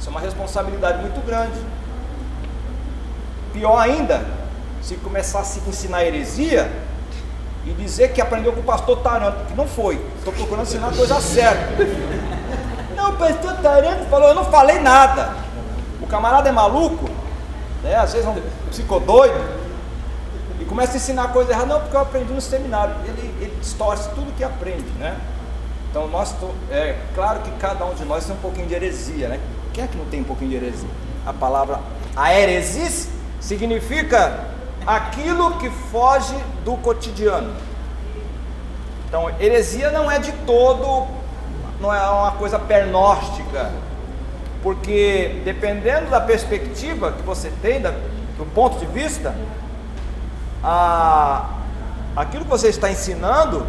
Isso 0.00 0.08
é 0.08 0.10
uma 0.10 0.20
responsabilidade 0.20 1.00
muito 1.00 1.24
grande. 1.24 1.60
Pior 3.52 3.78
ainda, 3.78 4.24
se 4.80 4.96
começasse 4.96 5.60
a 5.64 5.68
ensinar 5.68 6.04
heresia 6.04 6.70
e 7.64 7.70
dizer 7.72 8.12
que 8.12 8.20
aprendeu 8.20 8.52
com 8.52 8.60
o 8.60 8.64
pastor 8.64 8.98
Taranto, 8.98 9.44
que 9.46 9.54
não 9.54 9.66
foi. 9.66 10.04
Estou 10.18 10.32
procurando 10.32 10.66
ensinar 10.66 10.88
a 10.88 10.92
coisa 10.92 11.20
certa. 11.20 11.84
Não, 12.96 13.10
o 13.10 13.16
pastor 13.16 13.54
Taranto 13.56 14.04
falou, 14.06 14.28
eu 14.28 14.34
não 14.34 14.44
falei 14.44 14.78
nada. 14.78 15.34
O 16.00 16.06
camarada 16.06 16.48
é 16.48 16.52
maluco, 16.52 17.08
né? 17.82 17.96
às 17.96 18.12
vezes 18.12 18.26
é 18.26 18.30
um 18.30 18.42
psicodoido, 18.70 19.40
e 20.60 20.64
começa 20.64 20.92
a 20.92 20.96
ensinar 20.96 21.32
coisa 21.32 21.50
errada, 21.50 21.66
não, 21.66 21.80
porque 21.80 21.96
eu 21.96 22.00
aprendi 22.00 22.32
no 22.32 22.40
seminário. 22.40 22.94
Ele, 23.04 23.34
ele 23.40 23.56
distorce 23.60 24.08
tudo 24.10 24.32
que 24.36 24.44
aprende, 24.44 24.88
né? 24.98 25.16
Então, 25.90 26.06
nós, 26.06 26.34
é 26.70 26.96
claro 27.14 27.40
que 27.40 27.50
cada 27.52 27.84
um 27.84 27.94
de 27.94 28.04
nós 28.04 28.24
tem 28.24 28.34
um 28.34 28.38
pouquinho 28.38 28.66
de 28.66 28.74
heresia, 28.74 29.28
né? 29.28 29.40
Quem 29.72 29.82
é 29.84 29.86
que 29.86 29.96
não 29.96 30.04
tem 30.06 30.20
um 30.20 30.24
pouquinho 30.24 30.50
de 30.50 30.56
heresia? 30.56 30.88
A 31.26 31.32
palavra 31.32 31.80
a 32.14 32.38
heresis 32.38 33.08
significa 33.42 34.38
aquilo 34.86 35.58
que 35.58 35.68
foge 35.68 36.36
do 36.64 36.76
cotidiano. 36.76 37.52
Então, 39.08 39.28
heresia 39.38 39.90
não 39.90 40.10
é 40.10 40.18
de 40.18 40.32
todo, 40.46 41.06
não 41.80 41.92
é 41.92 42.00
uma 42.08 42.30
coisa 42.32 42.58
pernóstica, 42.58 43.70
porque 44.62 45.42
dependendo 45.44 46.08
da 46.08 46.20
perspectiva 46.20 47.12
que 47.12 47.22
você 47.22 47.52
tem, 47.60 47.82
do 47.82 48.46
ponto 48.54 48.78
de 48.78 48.86
vista, 48.86 49.34
a, 50.62 51.44
aquilo 52.16 52.44
que 52.44 52.50
você 52.50 52.68
está 52.68 52.90
ensinando 52.90 53.66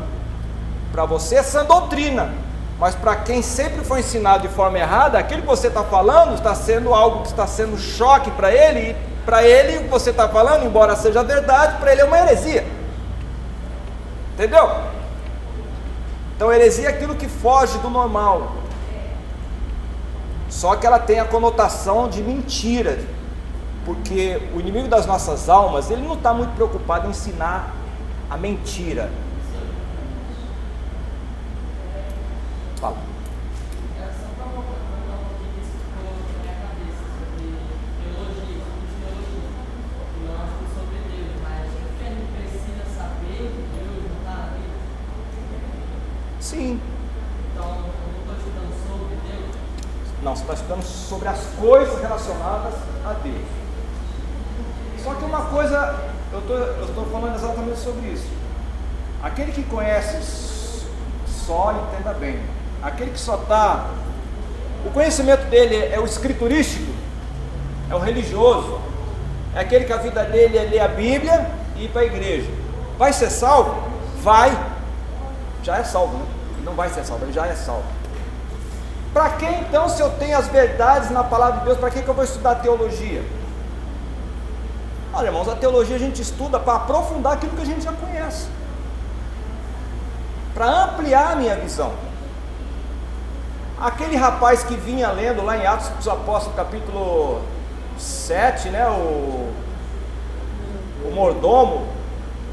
para 0.91 1.03
você 1.03 1.35
é 1.35 1.43
sã 1.43 1.65
doutrina, 1.65 2.31
mas 2.79 2.93
para 2.93 3.15
quem 3.15 3.41
sempre 3.41 3.83
foi 3.83 4.01
ensinado 4.01 4.47
de 4.47 4.53
forma 4.53 4.77
errada, 4.77 5.17
aquilo 5.17 5.41
que 5.41 5.47
você 5.47 5.67
está 5.67 5.83
falando 5.83 6.35
está 6.35 6.53
sendo 6.53 6.93
algo 6.93 7.23
que 7.23 7.29
está 7.29 7.47
sendo 7.47 7.77
choque 7.77 8.29
para 8.31 8.53
ele, 8.53 8.95
para 9.25 9.43
ele 9.43 9.77
o 9.77 9.83
que 9.83 9.89
você 9.89 10.09
está 10.09 10.27
falando, 10.27 10.65
embora 10.65 10.95
seja 10.95 11.23
verdade, 11.23 11.77
para 11.79 11.91
ele 11.91 12.01
é 12.01 12.05
uma 12.05 12.19
heresia. 12.19 12.65
Entendeu? 14.33 14.69
Então, 16.35 16.51
heresia 16.51 16.87
é 16.87 16.89
aquilo 16.89 17.15
que 17.15 17.27
foge 17.27 17.77
do 17.77 17.89
normal. 17.89 18.55
Só 20.49 20.75
que 20.75 20.85
ela 20.85 20.99
tem 20.99 21.19
a 21.19 21.25
conotação 21.25 22.09
de 22.09 22.21
mentira, 22.21 22.99
porque 23.85 24.41
o 24.55 24.59
inimigo 24.59 24.87
das 24.87 25.05
nossas 25.05 25.49
almas, 25.49 25.89
ele 25.89 26.01
não 26.01 26.15
está 26.15 26.33
muito 26.33 26.53
preocupado 26.55 27.07
em 27.07 27.11
ensinar 27.11 27.73
a 28.29 28.37
mentira. 28.37 29.09
Fala. 32.77 33.13
Sim. 46.53 46.79
Então, 47.51 47.65
eu 47.65 47.71
não 47.71 48.19
estou 48.19 48.35
estudando 48.37 48.73
sobre 48.85 49.15
Deus? 49.27 49.55
Não, 50.21 50.35
você 50.35 50.41
está 50.41 50.53
estudando 50.53 50.83
sobre 50.83 51.27
as 51.29 51.39
coisas 51.59 52.03
relacionadas 52.23 52.73
a 53.05 53.13
Deus. 53.13 53.45
Só 55.03 55.13
que 55.15 55.25
uma 55.25 55.45
coisa, 55.45 55.99
eu 56.31 56.41
tô, 56.41 56.85
estou 56.85 57.05
falando 57.11 57.35
exatamente 57.35 57.79
sobre 57.79 58.07
isso. 58.07 58.27
Aquele 59.21 59.51
que 59.51 59.63
conhece 59.63 60.85
só, 61.45 61.73
entenda 61.73 62.13
bem, 62.13 62.39
aquele 62.81 63.11
que 63.11 63.19
só 63.19 63.35
está. 63.35 63.89
O 64.85 64.91
conhecimento 64.91 65.45
dele 65.49 65.75
é 65.75 65.99
o 65.99 66.05
escriturístico, 66.05 66.91
é 67.89 67.95
o 67.95 67.99
religioso, 67.99 68.79
é 69.55 69.59
aquele 69.59 69.85
que 69.85 69.93
a 69.93 69.97
vida 69.97 70.23
dele 70.23 70.57
é 70.57 70.63
ler 70.63 70.79
a 70.79 70.87
Bíblia 70.87 71.51
e 71.75 71.85
ir 71.85 71.89
para 71.89 72.01
a 72.01 72.05
igreja. 72.05 72.49
Vai 72.97 73.11
ser 73.11 73.29
salvo? 73.29 73.91
Vai. 74.21 74.51
Já 75.63 75.77
é 75.77 75.83
salvo, 75.83 76.17
né? 76.17 76.25
Não 76.63 76.73
vai 76.73 76.89
ser 76.89 77.05
salvo, 77.05 77.25
ele 77.25 77.33
já 77.33 77.45
é 77.45 77.55
salvo. 77.55 77.83
Para 79.13 79.29
que 79.31 79.45
então, 79.45 79.87
se 79.87 80.01
eu 80.01 80.09
tenho 80.11 80.35
as 80.35 80.47
verdades 80.47 81.11
na 81.11 81.23
palavra 81.23 81.59
de 81.59 81.65
Deus, 81.65 81.77
para 81.77 81.91
que, 81.91 82.01
que 82.01 82.07
eu 82.07 82.15
vou 82.15 82.23
estudar 82.23 82.55
teologia? 82.55 83.23
Olha, 85.13 85.27
irmãos, 85.27 85.47
a 85.47 85.55
teologia 85.55 85.95
a 85.95 85.99
gente 85.99 86.19
estuda 86.19 86.59
para 86.59 86.73
aprofundar 86.73 87.33
aquilo 87.33 87.55
que 87.55 87.61
a 87.61 87.65
gente 87.65 87.81
já 87.81 87.93
conhece, 87.93 88.47
para 90.55 90.85
ampliar 90.85 91.33
a 91.33 91.35
minha 91.35 91.55
visão. 91.55 91.93
Aquele 93.79 94.15
rapaz 94.15 94.63
que 94.63 94.75
vinha 94.75 95.11
lendo 95.11 95.43
lá 95.43 95.57
em 95.57 95.67
Atos 95.67 95.89
dos 95.89 96.07
Apóstolos, 96.07 96.55
capítulo 96.55 97.41
7, 97.99 98.69
né, 98.69 98.87
o, 98.87 99.53
o 101.05 101.11
mordomo, 101.13 101.87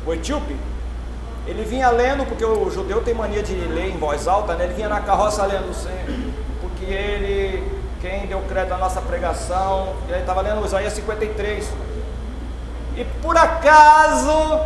o 0.07 0.12
etíope, 0.12 0.57
ele 1.47 1.64
vinha 1.64 1.88
lendo, 1.90 2.26
porque 2.26 2.45
o 2.45 2.71
judeu 2.71 3.02
tem 3.02 3.14
mania 3.14 3.43
de 3.43 3.55
ler 3.55 3.88
em 3.88 3.99
voz 3.99 4.29
alta, 4.29 4.55
né? 4.55 4.64
ele 4.64 4.75
vinha 4.75 4.88
na 4.88 5.00
carroça 5.00 5.45
lendo, 5.47 5.73
ele, 6.92 7.80
quem 8.00 8.26
deu 8.26 8.40
crédito 8.42 8.75
à 8.75 8.78
nossa 8.78 9.00
pregação, 9.00 9.94
ele 10.09 10.20
estava 10.20 10.40
lendo 10.40 10.64
Isaías 10.64 10.92
53. 10.92 11.70
E 12.97 13.04
por 13.23 13.37
acaso, 13.37 14.61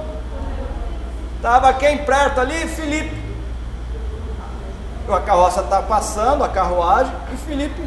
estava 1.37 1.73
quem 1.75 1.99
perto 1.99 2.41
ali? 2.41 2.67
Filipe 2.69 3.25
a 5.13 5.21
carroça 5.21 5.61
está 5.61 5.83
passando, 5.83 6.45
a 6.45 6.49
carruagem, 6.49 7.13
e 7.33 7.37
Felipe. 7.37 7.83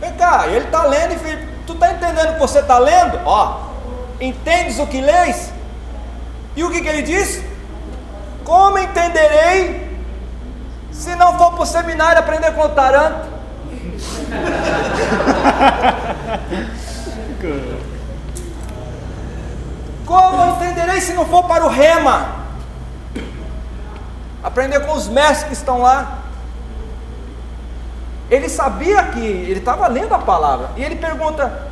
Vem 0.00 0.12
cá, 0.12 0.46
ele 0.46 0.66
está 0.66 0.84
lendo 0.84 1.14
e 1.14 1.18
Felipe, 1.18 1.48
tu 1.66 1.72
está 1.72 1.92
entendendo 1.92 2.30
o 2.30 2.34
que 2.34 2.40
você 2.40 2.60
está 2.60 2.78
lendo? 2.78 3.18
Ó, 3.24 3.60
entendes 4.20 4.78
o 4.78 4.86
que 4.86 5.00
lês? 5.00 5.52
E 6.54 6.62
o 6.62 6.70
que, 6.70 6.80
que 6.80 6.88
ele 6.88 7.02
diz? 7.02 7.42
Como 8.44 8.78
entenderei 8.78 9.85
se 10.98 11.14
não 11.16 11.36
for 11.38 11.52
para 11.52 11.62
o 11.62 11.66
seminário 11.66 12.18
aprender 12.18 12.52
com 12.52 12.62
o 12.62 12.68
taranto? 12.70 13.28
Como 20.04 20.56
entenderei 20.56 21.00
se 21.00 21.12
não 21.12 21.26
for 21.26 21.44
para 21.44 21.64
o 21.64 21.68
rema? 21.68 22.46
aprender 24.46 24.78
com 24.80 24.92
os 24.92 25.08
mestres 25.08 25.48
que 25.48 25.52
estão 25.52 25.82
lá. 25.82 26.18
Ele 28.30 28.48
sabia 28.48 29.02
que 29.04 29.20
ele 29.20 29.58
estava 29.58 29.88
lendo 29.88 30.14
a 30.14 30.18
palavra, 30.18 30.70
e 30.76 30.84
ele 30.84 30.96
pergunta: 30.96 31.68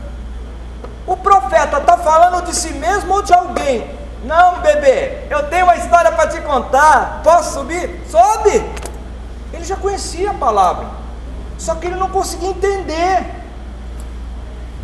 o 1.06 1.16
profeta 1.16 1.78
está 1.78 1.96
falando 1.96 2.44
de 2.44 2.54
si 2.54 2.72
mesmo 2.74 3.14
ou 3.14 3.22
de 3.22 3.32
alguém? 3.32 3.88
Não, 4.24 4.60
bebê, 4.60 5.26
eu 5.30 5.48
tenho 5.48 5.64
uma 5.64 5.76
história 5.76 6.10
para 6.12 6.28
te 6.28 6.40
contar. 6.40 7.20
Posso 7.22 7.54
subir? 7.54 8.02
Sobe! 8.08 8.64
Ele 9.64 9.70
já 9.70 9.76
conhecia 9.76 10.30
a 10.30 10.34
palavra, 10.34 10.86
só 11.56 11.74
que 11.74 11.86
ele 11.86 11.96
não 11.96 12.10
conseguia 12.10 12.50
entender. 12.50 13.24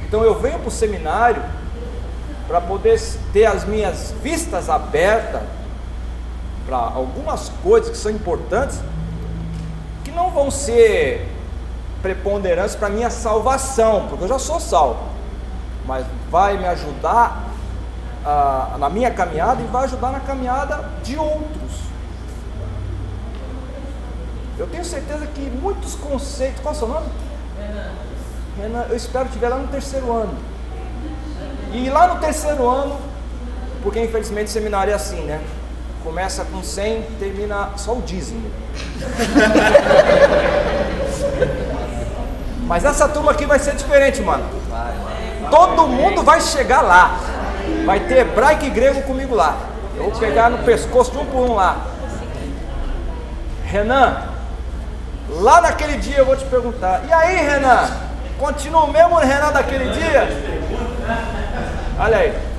Então 0.02 0.24
eu 0.24 0.40
venho 0.40 0.58
para 0.58 0.68
o 0.68 0.70
seminário 0.70 1.42
para 2.48 2.62
poder 2.62 2.98
ter 3.30 3.44
as 3.44 3.66
minhas 3.66 4.14
vistas 4.22 4.70
abertas 4.70 5.42
para 6.64 6.78
algumas 6.78 7.50
coisas 7.62 7.90
que 7.90 7.96
são 7.98 8.10
importantes, 8.10 8.80
que 10.02 10.10
não 10.12 10.30
vão 10.30 10.50
ser 10.50 11.30
preponderantes 12.00 12.74
para 12.74 12.88
minha 12.88 13.10
salvação, 13.10 14.06
porque 14.08 14.24
eu 14.24 14.28
já 14.28 14.38
sou 14.38 14.58
salvo, 14.58 15.00
mas 15.86 16.06
vai 16.30 16.56
me 16.56 16.66
ajudar 16.66 17.50
ah, 18.24 18.76
na 18.78 18.88
minha 18.88 19.10
caminhada 19.10 19.60
e 19.60 19.66
vai 19.66 19.84
ajudar 19.84 20.10
na 20.10 20.20
caminhada 20.20 20.88
de 21.02 21.18
outros. 21.18 21.69
Eu 24.60 24.66
tenho 24.66 24.84
certeza 24.84 25.26
que 25.34 25.40
muitos 25.40 25.94
conceitos. 25.94 26.60
Qual 26.60 26.74
é 26.74 26.76
o 26.76 26.78
seu 26.78 26.86
nome? 26.86 27.06
Renan. 27.58 27.92
Renan, 28.60 28.84
eu 28.90 28.96
espero 28.96 29.24
que 29.24 29.30
estiver 29.30 29.48
lá 29.48 29.56
no 29.56 29.68
terceiro 29.68 30.12
ano. 30.12 30.36
E 31.72 31.88
lá 31.88 32.08
no 32.08 32.20
terceiro 32.20 32.68
ano, 32.68 32.98
porque 33.82 34.02
infelizmente 34.02 34.48
o 34.48 34.50
seminário 34.50 34.90
é 34.90 34.94
assim, 34.94 35.22
né? 35.22 35.40
Começa 36.04 36.44
com 36.44 36.62
100, 36.62 37.04
termina 37.18 37.70
só 37.78 37.94
o 37.94 38.02
dízimo. 38.02 38.46
Mas 42.66 42.84
essa 42.84 43.08
turma 43.08 43.32
aqui 43.32 43.46
vai 43.46 43.58
ser 43.58 43.74
diferente, 43.76 44.20
mano. 44.20 44.44
Todo 45.50 45.88
mundo 45.88 46.22
vai 46.22 46.42
chegar 46.42 46.82
lá. 46.82 47.18
Vai 47.86 48.00
ter 48.00 48.18
hebraico 48.18 48.66
e 48.66 48.70
grego 48.70 49.00
comigo 49.04 49.34
lá. 49.34 49.56
Eu 49.96 50.10
vou 50.10 50.20
pegar 50.20 50.50
no 50.50 50.58
pescoço 50.64 51.12
de 51.12 51.18
um 51.18 51.24
por 51.24 51.48
um 51.48 51.54
lá. 51.54 51.86
Renan, 53.64 54.29
lá 55.38 55.60
naquele 55.60 55.96
dia 55.98 56.18
eu 56.18 56.26
vou 56.26 56.36
te 56.36 56.44
perguntar. 56.44 57.02
E 57.06 57.12
aí, 57.12 57.36
Renan? 57.36 57.88
Continua 58.38 58.84
o 58.84 58.92
mesmo 58.92 59.16
Renan 59.18 59.52
daquele 59.52 59.90
dia? 59.90 60.28
Olha 61.98 62.16
aí. 62.16 62.50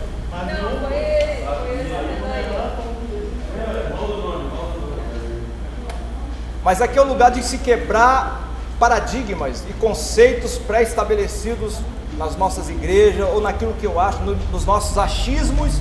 Mas 6.64 6.80
aqui 6.80 6.98
é 6.98 7.02
o 7.02 7.08
lugar 7.08 7.32
de 7.32 7.42
se 7.44 7.58
quebrar 7.58 8.50
paradigmas 8.80 9.64
e 9.68 9.74
conceitos 9.74 10.58
pré-estabelecidos 10.60 11.78
nas 12.18 12.36
nossas 12.36 12.70
igrejas 12.70 13.28
ou 13.30 13.42
naquilo 13.42 13.74
que 13.74 13.86
eu 13.86 14.00
acho, 14.00 14.20
no, 14.20 14.36
nos 14.52 14.66
nossos 14.66 14.98
achismos. 14.98 15.74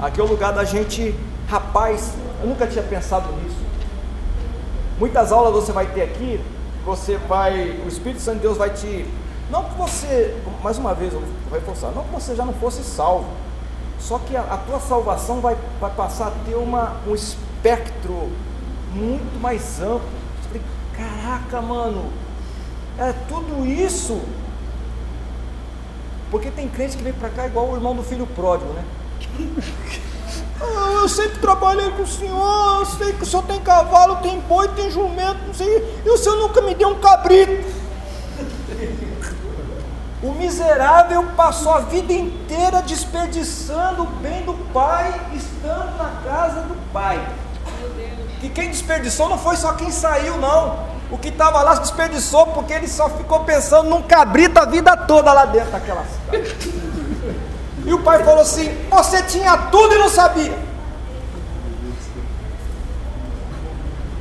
Aqui 0.00 0.20
é 0.20 0.22
o 0.24 0.26
lugar 0.26 0.52
da 0.52 0.64
gente, 0.64 1.14
rapaz, 1.48 2.12
eu 2.40 2.48
nunca 2.48 2.66
tinha 2.66 2.82
pensado 2.82 3.30
nisso. 3.42 3.55
Muitas 4.98 5.32
aulas 5.32 5.52
você 5.52 5.72
vai 5.72 5.86
ter 5.86 6.02
aqui, 6.02 6.40
você 6.84 7.16
vai, 7.16 7.80
o 7.84 7.88
Espírito 7.88 8.20
Santo 8.20 8.36
de 8.36 8.42
Deus 8.42 8.56
vai 8.56 8.70
te, 8.70 9.06
não 9.50 9.64
que 9.64 9.74
você, 9.74 10.34
mais 10.62 10.78
uma 10.78 10.94
vez 10.94 11.12
eu 11.12 11.20
vou 11.20 11.28
reforçar, 11.58 11.90
não 11.90 12.04
que 12.04 12.12
você 12.12 12.34
já 12.34 12.44
não 12.44 12.54
fosse 12.54 12.82
salvo, 12.82 13.26
só 13.98 14.18
que 14.18 14.36
a, 14.36 14.42
a 14.42 14.56
tua 14.56 14.80
salvação 14.80 15.40
vai, 15.40 15.56
vai 15.80 15.90
passar 15.90 16.28
a 16.28 16.30
ter 16.46 16.54
uma, 16.54 16.96
um 17.06 17.14
espectro 17.14 18.30
muito 18.92 19.40
mais 19.40 19.80
amplo. 19.80 20.08
Falei, 20.46 20.62
caraca, 20.96 21.60
mano, 21.60 22.10
é 22.98 23.12
tudo 23.28 23.66
isso 23.66 24.20
porque 26.30 26.50
tem 26.50 26.68
crente 26.68 26.96
que 26.96 27.02
vem 27.02 27.12
para 27.12 27.28
cá 27.28 27.46
igual 27.46 27.70
o 27.70 27.74
irmão 27.74 27.94
do 27.94 28.02
filho 28.02 28.26
pródigo, 28.26 28.72
né? 28.72 28.84
Eu 30.60 31.08
sempre 31.08 31.38
trabalhei 31.38 31.90
com 31.90 32.02
o 32.02 32.06
senhor, 32.06 32.80
eu 32.80 32.86
sei 32.86 33.12
que 33.12 33.22
o 33.22 33.26
senhor 33.26 33.42
tem 33.44 33.60
cavalo, 33.60 34.16
tem 34.16 34.40
boi, 34.40 34.66
tem 34.68 34.90
jumento, 34.90 35.38
não 35.46 35.54
sei, 35.54 36.02
e 36.04 36.10
o 36.10 36.16
senhor 36.16 36.36
nunca 36.36 36.60
me 36.62 36.74
deu 36.74 36.88
um 36.88 36.98
cabrito. 36.98 37.64
O 40.22 40.32
miserável 40.32 41.22
passou 41.36 41.72
a 41.72 41.80
vida 41.80 42.12
inteira 42.12 42.82
desperdiçando 42.82 44.02
o 44.02 44.06
bem 44.06 44.42
do 44.44 44.54
pai, 44.72 45.14
estando 45.34 45.96
na 45.98 46.22
casa 46.24 46.62
do 46.62 46.74
pai. 46.92 47.24
Que 48.40 48.48
quem 48.48 48.70
desperdiçou 48.70 49.28
não 49.28 49.38
foi 49.38 49.56
só 49.56 49.74
quem 49.74 49.90
saiu, 49.90 50.38
não. 50.38 50.86
O 51.10 51.18
que 51.18 51.28
estava 51.28 51.62
lá 51.62 51.76
se 51.76 51.82
desperdiçou 51.82 52.46
porque 52.46 52.72
ele 52.72 52.88
só 52.88 53.08
ficou 53.10 53.40
pensando 53.40 53.88
num 53.88 54.02
cabrito 54.02 54.58
a 54.58 54.64
vida 54.64 54.96
toda 54.96 55.32
lá 55.32 55.44
dentro 55.44 55.70
daquela 55.70 56.04
cidade. 56.04 56.95
E 57.86 57.92
o 57.92 58.02
pai 58.02 58.22
falou 58.24 58.42
assim: 58.42 58.76
Você 58.90 59.22
tinha 59.22 59.56
tudo 59.56 59.94
e 59.94 59.98
não 59.98 60.08
sabia. 60.08 60.58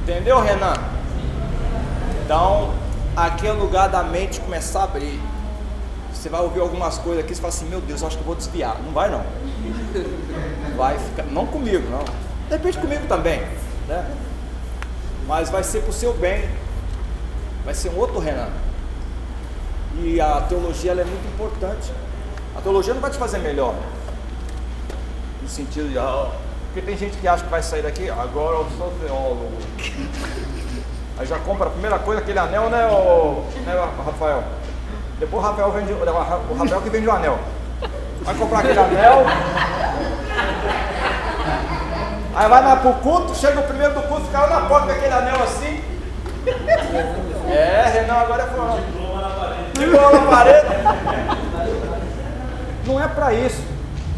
Entendeu, 0.04 0.40
Renan? 0.40 0.76
Então, 2.24 2.74
aqui 3.18 3.48
é 3.48 3.52
o 3.52 3.58
lugar 3.58 3.90
da 3.90 4.04
mente 4.04 4.40
começar 4.40 4.82
a 4.82 4.84
abrir. 4.84 5.20
Você 6.14 6.30
vai 6.30 6.42
ouvir 6.42 6.62
algumas 6.62 6.98
coisas 7.00 7.24
aqui 7.24 7.34
e 7.34 7.36
fala 7.36 7.50
assim: 7.50 7.66
Meu 7.66 7.82
Deus, 7.82 8.04
acho 8.04 8.18
que 8.18 8.24
vou 8.24 8.36
desviar. 8.36 8.78
Não 8.84 8.92
vai, 8.92 9.10
não. 9.10 9.24
Vai 10.78 11.00
ficar, 11.00 11.24
não 11.24 11.46
comigo, 11.46 11.90
não. 11.90 12.04
De 12.04 12.52
repente 12.52 12.78
comigo 12.78 13.08
também, 13.08 13.42
né? 13.88 14.16
Mas 15.28 15.50
vai 15.50 15.64
ser 15.64 15.82
para 15.82 15.90
o 15.90 15.94
seu 15.94 16.14
bem 16.14 16.48
vai 17.66 17.74
ser 17.74 17.90
um 17.90 17.98
outro 17.98 18.20
Renan. 18.20 18.50
E 19.98 20.22
a 20.22 20.42
teologia 20.42 20.92
é 20.92 21.04
muito 21.04 21.28
importante. 21.34 21.92
A 22.56 22.62
teologia 22.62 22.94
não 22.94 23.02
vai 23.02 23.12
te 23.12 23.18
fazer 23.18 23.40
melhor. 23.40 23.76
No 25.42 25.48
sentido 25.48 25.90
de, 25.90 25.98
ah, 25.98 26.28
porque 26.68 26.82
tem 26.82 26.98
gente 26.98 27.18
que 27.18 27.28
acha 27.28 27.44
que 27.44 27.50
vai 27.50 27.62
sair 27.62 27.84
daqui, 27.84 28.10
agora 28.10 28.58
eu 28.58 28.68
sou 28.78 28.94
teólogo. 29.02 29.52
Aí 31.18 31.26
já 31.26 31.40
compra 31.40 31.68
a 31.68 31.70
primeira 31.70 31.98
coisa, 32.00 32.22
aquele 32.22 32.40
anel, 32.40 32.70
né, 32.70 32.88
o, 32.88 33.46
né 33.66 33.74
Rafael? 34.06 34.44
Depois 35.20 35.42
o 35.42 35.48
Rafael 35.48 35.72
vende, 35.72 35.94
o 35.94 36.56
Rafael 36.58 36.82
que 36.82 36.90
vende 36.90 37.08
o 37.08 37.12
anel. 37.12 37.40
Vai 38.22 38.36
comprar 38.36 38.60
aquele 38.60 38.80
anel. 38.80 39.26
Aí 42.36 42.50
vai 42.50 42.64
lá 42.64 42.76
pro 42.76 42.94
culto, 42.96 43.34
chega 43.34 43.62
o 43.62 43.64
primeiro 43.64 43.94
do 43.94 44.02
culto, 44.10 44.26
fica 44.26 44.42
lá 44.42 44.60
na 44.60 44.68
porta 44.68 44.88
com 44.88 44.92
aquele 44.92 45.14
anel 45.14 45.42
assim. 45.44 45.82
É, 47.48 47.90
Renan 47.94 48.16
agora 48.16 48.44
é 48.44 48.48
fulano. 48.48 48.84
Diploma 49.74 50.12
na 50.12 50.28
parede. 50.28 51.45
Não 52.86 53.02
é 53.02 53.08
pra 53.08 53.34
isso. 53.34 53.62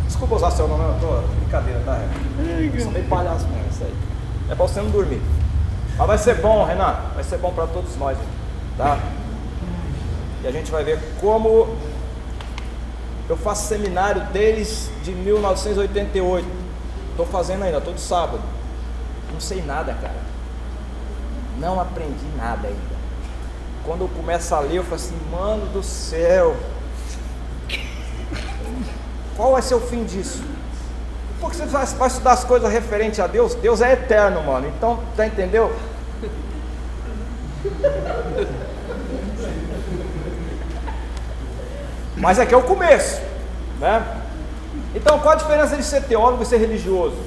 Desculpa 0.06 0.36
usar 0.36 0.52
seu 0.52 0.68
nome, 0.68 0.84
eu 0.84 1.00
tô 1.00 1.28
brincadeira, 1.38 1.82
tá? 1.86 2.00
Eu 2.40 2.82
sou 2.82 2.92
meio 2.92 3.06
palhaço 3.06 3.48
mesmo, 3.48 3.70
isso 3.70 3.84
aí. 3.84 3.94
É 4.50 4.56
pra 4.56 4.68
você 4.68 4.82
não 4.82 4.90
dormir. 4.90 5.22
Mas 5.98 6.08
vai 6.08 6.18
ser 6.18 6.36
bom, 6.36 6.64
Renan. 6.66 6.96
Vai 7.14 7.24
ser 7.24 7.38
bom 7.38 7.52
para 7.52 7.68
todos 7.68 7.96
nós, 7.98 8.18
tá? 8.78 9.00
E 10.44 10.48
a 10.48 10.52
gente 10.52 10.72
vai 10.72 10.84
ver 10.84 11.00
como 11.20 11.76
eu 13.30 13.36
faço 13.36 13.68
seminário 13.68 14.24
desde 14.32 15.12
1988. 15.12 16.48
Estou 17.12 17.26
fazendo 17.26 17.64
ainda, 17.64 17.82
todo 17.82 17.98
sábado. 17.98 18.42
Não 19.34 19.40
sei 19.40 19.62
nada, 19.62 19.94
cara. 19.94 20.28
Não 21.60 21.80
aprendi 21.80 22.26
nada 22.38 22.68
ainda. 22.68 22.98
Quando 23.84 24.02
eu 24.02 24.08
começo 24.10 24.54
a 24.54 24.60
ler, 24.60 24.78
eu 24.78 24.84
falo 24.84 24.96
assim, 24.96 25.18
mano 25.32 25.66
do 25.68 25.82
céu, 25.82 26.56
qual 29.38 29.52
vai 29.52 29.62
ser 29.62 29.76
o 29.76 29.80
fim 29.80 30.04
disso? 30.04 30.44
Porque 31.40 31.56
você 31.56 31.66
vai, 31.68 31.86
vai 31.86 32.08
estudar 32.08 32.32
as 32.32 32.44
coisas 32.44 32.72
referentes 32.72 33.20
a 33.20 33.28
Deus, 33.28 33.54
Deus 33.54 33.82
é 33.82 33.94
eterno, 33.94 34.42
mano. 34.44 34.68
Então, 34.68 35.00
tá 35.16 35.28
entendeu? 35.28 35.72
Mas 42.18 42.40
aqui 42.40 42.54
é 42.54 42.58
o 42.58 42.64
começo, 42.64 43.22
né? 43.80 44.24
Então, 44.96 45.20
qual 45.20 45.34
a 45.34 45.38
diferença 45.38 45.78
de 45.78 45.84
ser 45.84 46.02
teólogo 46.04 46.42
e 46.42 46.46
ser 46.46 46.58
religioso? 46.58 47.18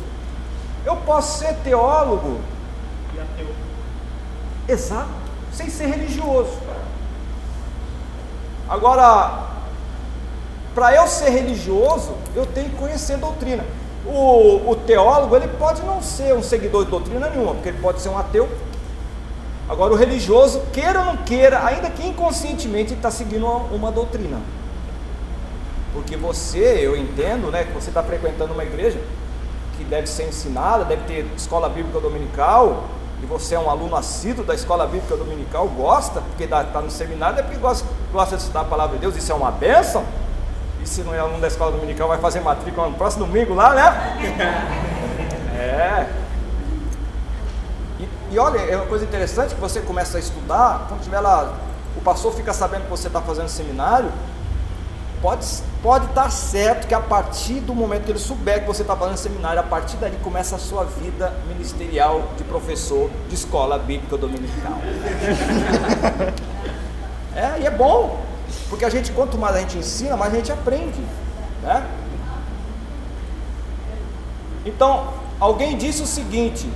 Eu 0.85 0.97
posso 0.97 1.39
ser 1.39 1.55
teólogo 1.63 2.41
e 3.15 3.21
ateu. 3.21 3.55
Exato, 4.67 5.11
sem 5.53 5.71
ser 5.71 5.87
religioso. 5.87 6.59
Agora, 8.69 9.50
para 10.81 10.95
eu 10.95 11.07
ser 11.07 11.29
religioso, 11.29 12.15
eu 12.35 12.47
tenho 12.47 12.71
que 12.71 12.77
conhecer 12.77 13.19
doutrina. 13.19 13.63
O, 14.07 14.71
o, 14.71 14.75
teólogo, 14.75 15.37
ele 15.37 15.47
pode 15.47 15.83
não 15.83 16.01
ser 16.01 16.35
um 16.35 16.43
seguidor 16.43 16.87
de 16.87 16.91
doutrina 16.91 17.29
nenhuma, 17.29 17.53
porque 17.53 17.69
ele 17.69 17.83
pode 17.83 18.01
ser 18.01 18.09
um 18.09 18.17
ateu. 18.17 18.49
Agora, 19.69 19.93
o 19.93 19.95
religioso, 19.95 20.63
queira 20.73 21.01
ou 21.01 21.05
não 21.05 21.19
queira, 21.19 21.63
ainda 21.67 21.91
que 21.91 22.07
inconscientemente, 22.07 22.95
está 22.95 23.11
seguindo 23.11 23.45
uma, 23.45 23.57
uma, 23.75 23.93
doutrina. 23.93 24.39
Porque 25.93 26.17
você, 26.17 26.79
eu 26.81 26.97
entendo, 26.97 27.51
né, 27.51 27.65
que 27.65 27.73
você 27.75 27.91
está 27.91 28.03
frequentando 28.03 28.55
uma 28.55 28.65
igreja 28.65 28.99
que 29.77 29.85
deve 29.85 30.07
ser 30.07 30.29
ensinada, 30.29 30.87
deve 30.87 31.03
ter 31.03 31.31
escola 31.37 31.69
bíblica 31.69 32.01
dominical, 32.01 32.85
e 33.23 33.27
você 33.27 33.55
é 33.55 33.61
um 33.61 33.69
aluno 33.69 33.97
assíduo 33.97 34.47
da 34.47 34.55
escola 34.55 34.87
bíblica 34.87 35.15
dominical, 35.15 35.69
gosta, 35.69 36.23
porque 36.23 36.45
está 36.45 36.81
no 36.81 36.91
seminário, 36.91 37.39
é 37.39 37.43
porque 37.43 37.59
gosta, 37.59 37.87
gosta 38.11 38.37
de 38.37 38.41
estudar 38.45 38.63
a 38.63 38.65
palavra 38.65 38.95
de 38.97 39.03
Deus, 39.03 39.15
isso 39.15 39.31
é 39.31 39.35
uma 39.35 39.51
bênção. 39.51 40.03
E 40.83 40.89
se 40.89 41.03
não 41.03 41.15
é 41.15 41.19
aluno 41.19 41.41
da 41.41 41.49
escola 41.49 41.73
dominical, 41.73 42.09
vai 42.09 42.19
fazer 42.19 42.41
matrícula 42.41 42.89
no 42.89 42.97
próximo 42.97 43.27
domingo 43.27 43.55
lá, 43.55 43.75
né? 43.75 44.87
É. 45.61 46.09
E, 47.99 48.09
e 48.33 48.39
olha, 48.39 48.61
é 48.61 48.77
uma 48.77 48.87
coisa 48.87 49.05
interessante 49.05 49.55
que 49.55 49.61
você 49.61 49.83
começa 49.83 50.17
a 50.17 50.21
estudar, 50.21 50.87
quando 50.89 51.03
tiver 51.03 51.21
lá, 51.21 51.53
o 51.97 52.01
pastor 52.01 52.33
fica 52.33 52.55
sabendo 52.55 52.85
que 52.85 52.91
você 52.91 53.09
está 53.09 53.21
fazendo 53.21 53.49
seminário, 53.49 54.11
pode, 55.21 55.47
pode 55.83 56.07
estar 56.07 56.31
certo 56.31 56.87
que 56.87 56.95
a 56.95 57.01
partir 57.01 57.61
do 57.61 57.75
momento 57.75 58.05
que 58.05 58.13
ele 58.13 58.19
souber 58.19 58.61
que 58.61 58.67
você 58.67 58.81
está 58.83 58.97
fazendo 58.97 59.19
seminário, 59.19 59.61
a 59.61 59.65
partir 59.65 59.99
dali 59.99 60.17
começa 60.23 60.57
a 60.57 60.59
sua 60.59 60.85
vida 60.85 61.35
ministerial 61.47 62.31
de 62.39 62.45
professor 62.45 63.11
de 63.29 63.35
escola 63.35 63.79
bíblica 63.79 64.17
dominical. 64.17 64.79
é, 67.37 67.61
e 67.61 67.67
é 67.67 67.71
bom, 67.71 68.19
porque 68.71 68.85
a 68.85 68.89
gente, 68.89 69.11
quanto 69.13 69.37
mais 69.37 69.57
a 69.57 69.59
gente 69.59 69.77
ensina, 69.77 70.17
mais 70.17 70.33
a 70.33 70.37
gente 70.37 70.53
aprende. 70.53 71.01
Né? 71.63 71.87
Então, 74.65 75.13
alguém 75.41 75.77
disse 75.77 76.01
o 76.03 76.07
seguinte, 76.07 76.71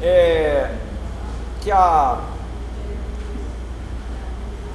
é, 0.00 0.74
que 1.60 1.70
a 1.70 2.18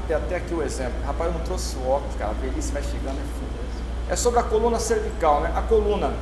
tem 0.07 0.15
até 0.17 0.35
aqui 0.35 0.53
o 0.53 0.61
exemplo. 0.61 0.93
Rapaz, 1.05 1.31
eu 1.31 1.39
não 1.39 1.45
trouxe 1.45 1.75
o 1.77 1.89
óculos, 1.89 2.15
cara. 2.15 2.31
A 2.31 2.33
velhice 2.33 2.71
vai 2.71 2.83
chegando, 2.83 3.17
é 3.17 3.23
fundo. 3.39 3.63
É 4.09 4.15
sobre 4.15 4.39
a 4.39 4.43
coluna 4.43 4.77
cervical, 4.77 5.41
né? 5.41 5.51
A 5.55 5.61
coluna. 5.61 6.13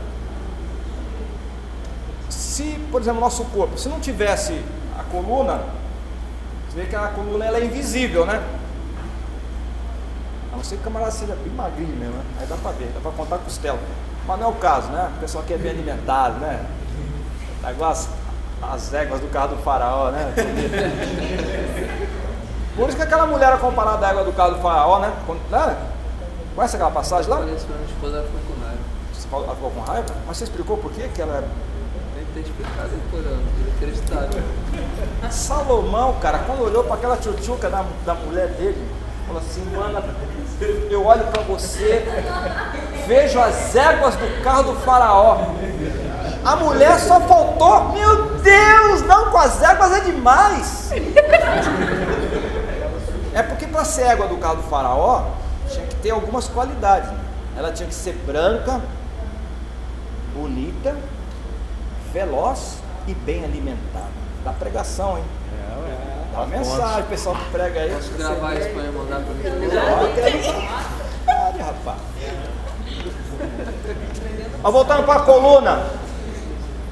Se, 2.29 2.79
por 2.91 3.01
exemplo, 3.01 3.19
nosso 3.19 3.43
corpo, 3.45 3.77
se 3.77 3.89
não 3.89 3.99
tivesse 3.99 4.61
a 4.97 5.03
coluna, 5.03 5.63
você 6.69 6.81
vê 6.81 6.85
que 6.85 6.95
a 6.95 7.07
coluna 7.07 7.43
ela 7.43 7.57
é 7.57 7.65
invisível, 7.65 8.25
né? 8.25 8.41
A 10.51 10.57
não 10.57 10.63
ser 10.63 10.75
que 10.75 10.81
o 10.81 10.83
camarada 10.83 11.11
seja 11.11 11.35
bem 11.35 11.53
magrinho 11.53 11.95
mesmo, 11.95 12.13
né? 12.13 12.23
Aí 12.39 12.47
dá 12.47 12.55
pra 12.57 12.71
ver, 12.71 12.91
dá 12.93 12.99
pra 12.99 13.11
contar 13.11 13.37
com 13.37 13.45
costela. 13.45 13.79
Mas 14.27 14.39
não 14.39 14.47
é 14.47 14.49
o 14.49 14.55
caso, 14.55 14.87
né? 14.89 15.11
O 15.15 15.19
pessoal 15.19 15.43
que 15.43 15.53
é 15.53 15.57
bem 15.57 15.71
alimentado, 15.71 16.39
né? 16.39 16.65
Tá 17.61 17.71
igual 17.71 17.91
as, 17.91 18.09
as 18.61 18.93
éguas 18.93 19.21
do 19.21 19.27
carro 19.27 19.55
do 19.55 19.63
faraó, 19.63 20.11
né? 20.11 20.33
Por 22.75 22.87
isso 22.87 22.97
que 22.97 23.03
aquela 23.03 23.25
mulher 23.25 23.47
era 23.47 23.57
comparada 23.57 24.05
à 24.05 24.09
água 24.09 24.23
do 24.23 24.33
carro 24.33 24.55
do 24.55 24.61
faraó, 24.61 24.99
né? 24.99 25.13
né? 25.49 25.77
Conhece 26.55 26.75
aquela 26.75 26.91
passagem 26.91 27.29
lá? 27.29 27.37
Parece 27.37 27.65
que 27.65 27.71
a 27.71 27.75
minha 27.75 27.87
esposa 27.87 28.23
ficou 28.23 28.55
com 28.55 28.61
raiva. 28.63 28.81
Ela 29.45 29.55
ficou 29.55 29.71
com 29.71 29.81
raiva? 29.81 30.15
Mas 30.27 30.37
você 30.37 30.43
explicou 30.43 30.77
por 30.77 30.91
quê 30.91 31.09
que 31.13 31.21
ela 31.21 31.37
era. 31.37 31.47
Que 32.33 32.41
depois, 32.43 33.25
eu 33.25 33.37
acreditar. 33.75 34.21
Né? 34.21 35.29
Salomão, 35.29 36.15
cara, 36.21 36.39
quando 36.39 36.63
olhou 36.63 36.83
para 36.83 36.95
aquela 36.95 37.17
tchutchuca 37.17 37.69
da, 37.69 37.85
da 38.05 38.13
mulher 38.13 38.47
dele, 38.49 38.87
falou 39.27 39.41
assim, 39.41 39.63
mana, 39.75 40.01
eu 40.89 41.05
olho 41.05 41.25
para 41.25 41.41
você, 41.43 42.05
vejo 43.07 43.39
as 43.39 43.75
éguas 43.75 44.15
do 44.15 44.43
carro 44.43 44.63
do 44.63 44.75
faraó. 44.81 45.39
A 46.43 46.55
mulher 46.55 46.99
só 46.99 47.19
faltou, 47.21 47.89
meu 47.89 48.37
Deus, 48.39 49.01
não, 49.03 49.31
com 49.31 49.37
as 49.37 49.61
éguas 49.61 49.91
é 49.93 49.99
demais. 50.01 50.91
É 53.33 53.41
porque 53.41 53.65
para 53.65 53.85
ser 53.85 54.07
égua 54.07 54.27
do 54.27 54.37
carro 54.37 54.57
do 54.57 54.63
faraó, 54.63 55.25
tinha 55.69 55.85
que 55.85 55.95
ter 55.95 56.09
algumas 56.09 56.47
qualidades. 56.47 57.09
Ela 57.55 57.71
tinha 57.71 57.87
que 57.87 57.95
ser 57.95 58.13
branca, 58.25 58.81
bonita, 60.33 60.95
veloz 62.11 62.77
e 63.07 63.13
bem 63.13 63.43
alimentada. 63.43 64.09
Dá 64.43 64.51
pregação, 64.51 65.17
hein? 65.17 65.23
É, 66.31 66.35
é. 66.35 66.39
Dá 66.39 66.45
mensagem, 66.45 67.03
pessoal 67.03 67.35
que 67.35 67.51
prega 67.51 67.79
aí. 67.81 67.91
Posso 67.91 68.11
gravar 68.13 68.55
isso 68.55 68.69
para 68.69 68.91
mandar 68.91 69.21
para 69.21 69.33
mim? 69.33 69.69
Pode, 71.25 71.59
rapaz. 71.59 71.97
Mas 74.63 74.73
voltando 74.73 75.03
para 75.03 75.19
a 75.19 75.23
coluna. 75.23 76.01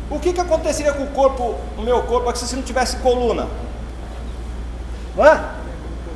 O 0.09 0.19
que, 0.19 0.33
que 0.33 0.41
aconteceria 0.41 0.91
com 0.93 1.03
o 1.03 1.11
corpo, 1.11 1.55
o 1.77 1.81
meu 1.81 2.01
corpo, 2.03 2.35
se 2.35 2.55
não 2.55 2.63
tivesse 2.63 2.97
coluna? 2.97 3.47
Não 5.15 5.25
é? 5.25 5.39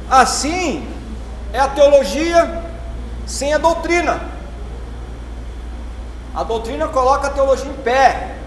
Assim 0.10 0.88
é 1.54 1.60
a 1.60 1.68
teologia 1.68 2.64
sem 3.28 3.54
a 3.54 3.58
doutrina. 3.58 4.20
A 6.34 6.44
doutrina 6.44 6.88
coloca 6.88 7.28
a 7.28 7.30
teologia 7.30 7.70
em 7.70 7.76
pé. 7.76 8.38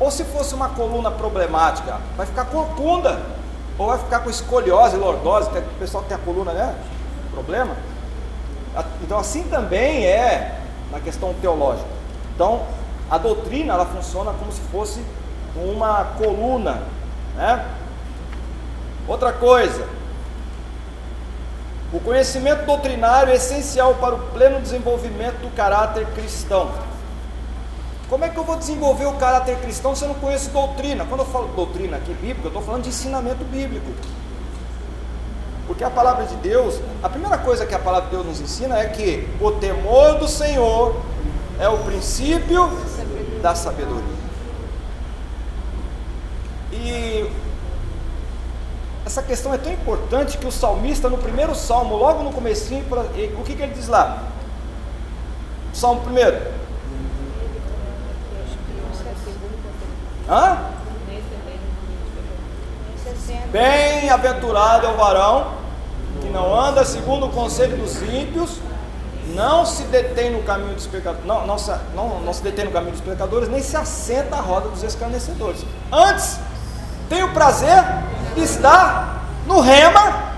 Ou 0.00 0.10
se 0.10 0.24
fosse 0.24 0.54
uma 0.54 0.70
coluna 0.70 1.10
problemática, 1.10 2.00
vai 2.16 2.26
ficar 2.26 2.46
corcunda, 2.46 3.20
ou 3.78 3.86
vai 3.88 3.98
ficar 3.98 4.20
com 4.20 4.30
escoliose, 4.30 4.96
lordose, 4.96 5.50
que 5.50 5.58
é 5.58 5.60
o 5.60 5.78
pessoal 5.78 6.02
tem 6.04 6.16
a 6.16 6.20
coluna, 6.20 6.52
né? 6.52 6.74
Problema. 7.30 7.76
Então 9.02 9.18
assim 9.18 9.42
também 9.44 10.06
é 10.06 10.58
na 10.90 11.00
questão 11.00 11.34
teológica. 11.34 11.88
Então, 12.34 12.62
a 13.10 13.18
doutrina 13.18 13.74
ela 13.74 13.86
funciona 13.86 14.32
como 14.32 14.50
se 14.50 14.60
fosse 14.72 15.04
uma 15.54 16.04
coluna, 16.16 16.82
né? 17.36 17.66
Outra 19.06 19.32
coisa, 19.32 19.86
o 21.92 22.00
conhecimento 22.00 22.64
doutrinário 22.64 23.32
é 23.32 23.36
essencial 23.36 23.94
para 23.96 24.14
o 24.14 24.18
pleno 24.30 24.60
desenvolvimento 24.60 25.40
do 25.40 25.54
caráter 25.54 26.06
cristão. 26.14 26.70
Como 28.10 28.24
é 28.24 28.28
que 28.28 28.36
eu 28.36 28.42
vou 28.42 28.56
desenvolver 28.56 29.06
o 29.06 29.12
caráter 29.12 29.56
cristão 29.60 29.94
se 29.94 30.04
eu 30.04 30.08
não 30.08 30.16
conheço 30.16 30.50
doutrina? 30.50 31.06
Quando 31.08 31.20
eu 31.20 31.26
falo 31.26 31.46
doutrina 31.54 31.96
aqui 31.96 32.12
bíblica, 32.12 32.42
eu 32.42 32.48
estou 32.48 32.60
falando 32.60 32.82
de 32.82 32.88
ensinamento 32.88 33.44
bíblico. 33.44 33.86
Porque 35.68 35.84
a 35.84 35.90
palavra 35.90 36.26
de 36.26 36.34
Deus, 36.34 36.80
a 37.00 37.08
primeira 37.08 37.38
coisa 37.38 37.64
que 37.64 37.72
a 37.72 37.78
palavra 37.78 38.10
de 38.10 38.16
Deus 38.16 38.26
nos 38.26 38.40
ensina 38.40 38.76
é 38.80 38.88
que 38.88 39.28
o 39.40 39.52
temor 39.52 40.18
do 40.18 40.26
Senhor 40.26 41.00
é 41.60 41.68
o 41.68 41.78
princípio 41.78 42.68
da 43.40 43.54
sabedoria. 43.54 44.18
E 46.72 47.30
essa 49.06 49.22
questão 49.22 49.54
é 49.54 49.58
tão 49.58 49.72
importante 49.72 50.36
que 50.36 50.46
o 50.48 50.50
salmista, 50.50 51.08
no 51.08 51.18
primeiro 51.18 51.54
salmo, 51.54 51.94
logo 51.96 52.24
no 52.24 52.32
comecinho, 52.32 52.84
o 53.38 53.44
que, 53.44 53.54
que 53.54 53.62
ele 53.62 53.72
diz 53.72 53.86
lá? 53.86 54.24
Salmo 55.72 56.00
primeiro. 56.00 56.59
Hã? 60.30 60.58
Bem-aventurado 63.50 64.86
é 64.86 64.90
o 64.90 64.96
varão 64.96 65.54
que 66.20 66.28
não 66.28 66.54
anda 66.54 66.84
segundo 66.84 67.26
o 67.26 67.30
conselho 67.30 67.76
dos 67.76 68.00
ímpios, 68.02 68.60
não 69.34 69.66
se 69.66 69.82
detém 69.84 70.30
no 70.30 70.42
caminho 70.42 70.74
dos 70.74 70.86
pecadores, 70.86 71.26
não, 71.26 71.46
não, 71.46 71.56
não, 71.94 72.20
não 72.20 72.32
se 72.32 72.42
detém 72.42 72.64
no 72.64 72.70
caminho 72.70 72.92
dos 72.92 73.00
pecadores, 73.00 73.48
nem 73.48 73.60
se 73.60 73.76
assenta 73.76 74.36
à 74.36 74.40
roda 74.40 74.68
dos 74.68 74.84
escarnecedores. 74.84 75.64
Antes, 75.90 76.38
tem 77.08 77.24
o 77.24 77.32
prazer 77.32 77.84
está 78.36 79.22
no 79.46 79.60
rema, 79.60 80.32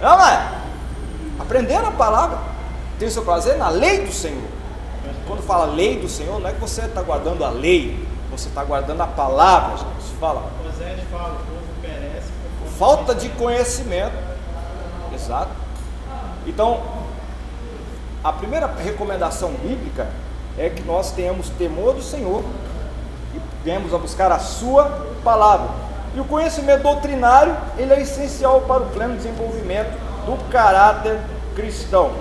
não 0.00 0.24
é? 0.24 0.52
Aprendendo 1.40 1.88
a 1.88 1.92
palavra, 1.92 2.38
tem 2.98 3.08
o 3.08 3.10
seu 3.10 3.24
prazer 3.24 3.56
na 3.56 3.68
lei 3.68 4.04
do 4.04 4.12
Senhor. 4.12 4.48
Quando 5.26 5.42
fala 5.42 5.66
lei 5.66 5.98
do 5.98 6.08
Senhor, 6.08 6.38
não 6.40 6.48
é 6.48 6.52
que 6.52 6.60
você 6.60 6.82
está 6.82 7.02
guardando 7.02 7.44
a 7.44 7.50
lei, 7.50 8.07
você 8.38 8.48
está 8.48 8.62
guardando 8.62 9.00
a 9.00 9.06
palavra, 9.06 9.76
gente. 9.76 10.14
Fala. 10.20 10.48
fala, 11.10 11.34
o 11.34 11.46
povo 11.46 11.66
perece. 11.82 12.28
Falta 12.78 13.14
de 13.14 13.28
conhecimento. 13.30 14.16
Exato. 15.12 15.50
Então, 16.46 16.80
a 18.22 18.32
primeira 18.32 18.66
recomendação 18.66 19.50
bíblica 19.52 20.08
é 20.56 20.68
que 20.68 20.82
nós 20.82 21.12
tenhamos 21.12 21.50
temor 21.50 21.94
do 21.94 22.02
Senhor 22.02 22.44
e 23.34 23.40
venhamos 23.64 23.92
a 23.92 23.98
buscar 23.98 24.30
a 24.30 24.38
sua 24.38 25.06
palavra. 25.24 25.68
E 26.14 26.20
o 26.20 26.24
conhecimento 26.24 26.82
doutrinário, 26.82 27.56
ele 27.76 27.92
é 27.92 28.00
essencial 28.00 28.62
para 28.62 28.82
o 28.82 28.86
pleno 28.86 29.16
desenvolvimento 29.16 29.90
do 30.24 30.36
caráter 30.50 31.18
cristão. 31.54 32.12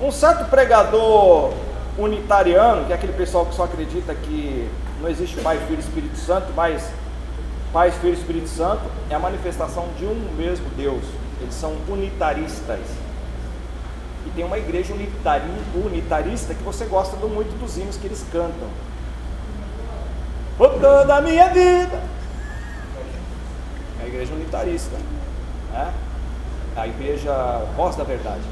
Um 0.00 0.10
certo 0.10 0.48
pregador 0.48 1.52
unitariano, 1.98 2.86
que 2.86 2.92
é 2.92 2.94
aquele 2.94 3.12
pessoal 3.12 3.46
que 3.46 3.54
só 3.54 3.64
acredita 3.64 4.14
que 4.14 4.68
não 5.00 5.08
existe 5.08 5.40
Pai, 5.40 5.58
Filho 5.66 5.78
e 5.78 5.80
Espírito 5.80 6.16
Santo, 6.16 6.52
mas 6.54 6.90
Pai, 7.72 7.90
Filho 7.90 8.14
e 8.14 8.18
Espírito 8.18 8.48
Santo 8.48 8.82
é 9.10 9.14
a 9.14 9.18
manifestação 9.18 9.88
de 9.98 10.04
um 10.04 10.32
mesmo 10.36 10.68
Deus. 10.76 11.02
Eles 11.40 11.54
são 11.54 11.74
unitaristas. 11.88 12.80
E 14.26 14.30
tem 14.30 14.44
uma 14.44 14.56
igreja 14.56 14.94
unitarista 15.74 16.54
que 16.54 16.62
você 16.62 16.84
gosta 16.84 17.16
muito 17.26 17.58
dos 17.58 17.76
hinos 17.76 17.96
que 17.96 18.06
eles 18.06 18.24
cantam 18.30 18.68
por 20.56 20.70
toda 20.74 21.16
a 21.16 21.20
minha 21.20 21.48
vida. 21.48 22.00
É 24.00 24.04
a 24.04 24.06
igreja 24.06 24.32
unitarista. 24.32 24.96
Né? 25.72 25.92
A 26.76 26.86
igreja 26.86 27.32
voz 27.76 27.96
da 27.96 28.04
verdade. 28.04 28.42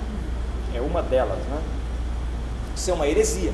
É 0.75 0.81
uma 0.81 1.03
delas. 1.03 1.39
Né? 1.39 1.61
Isso 2.75 2.91
é 2.91 2.95
uma 2.95 3.07
heresia. 3.07 3.53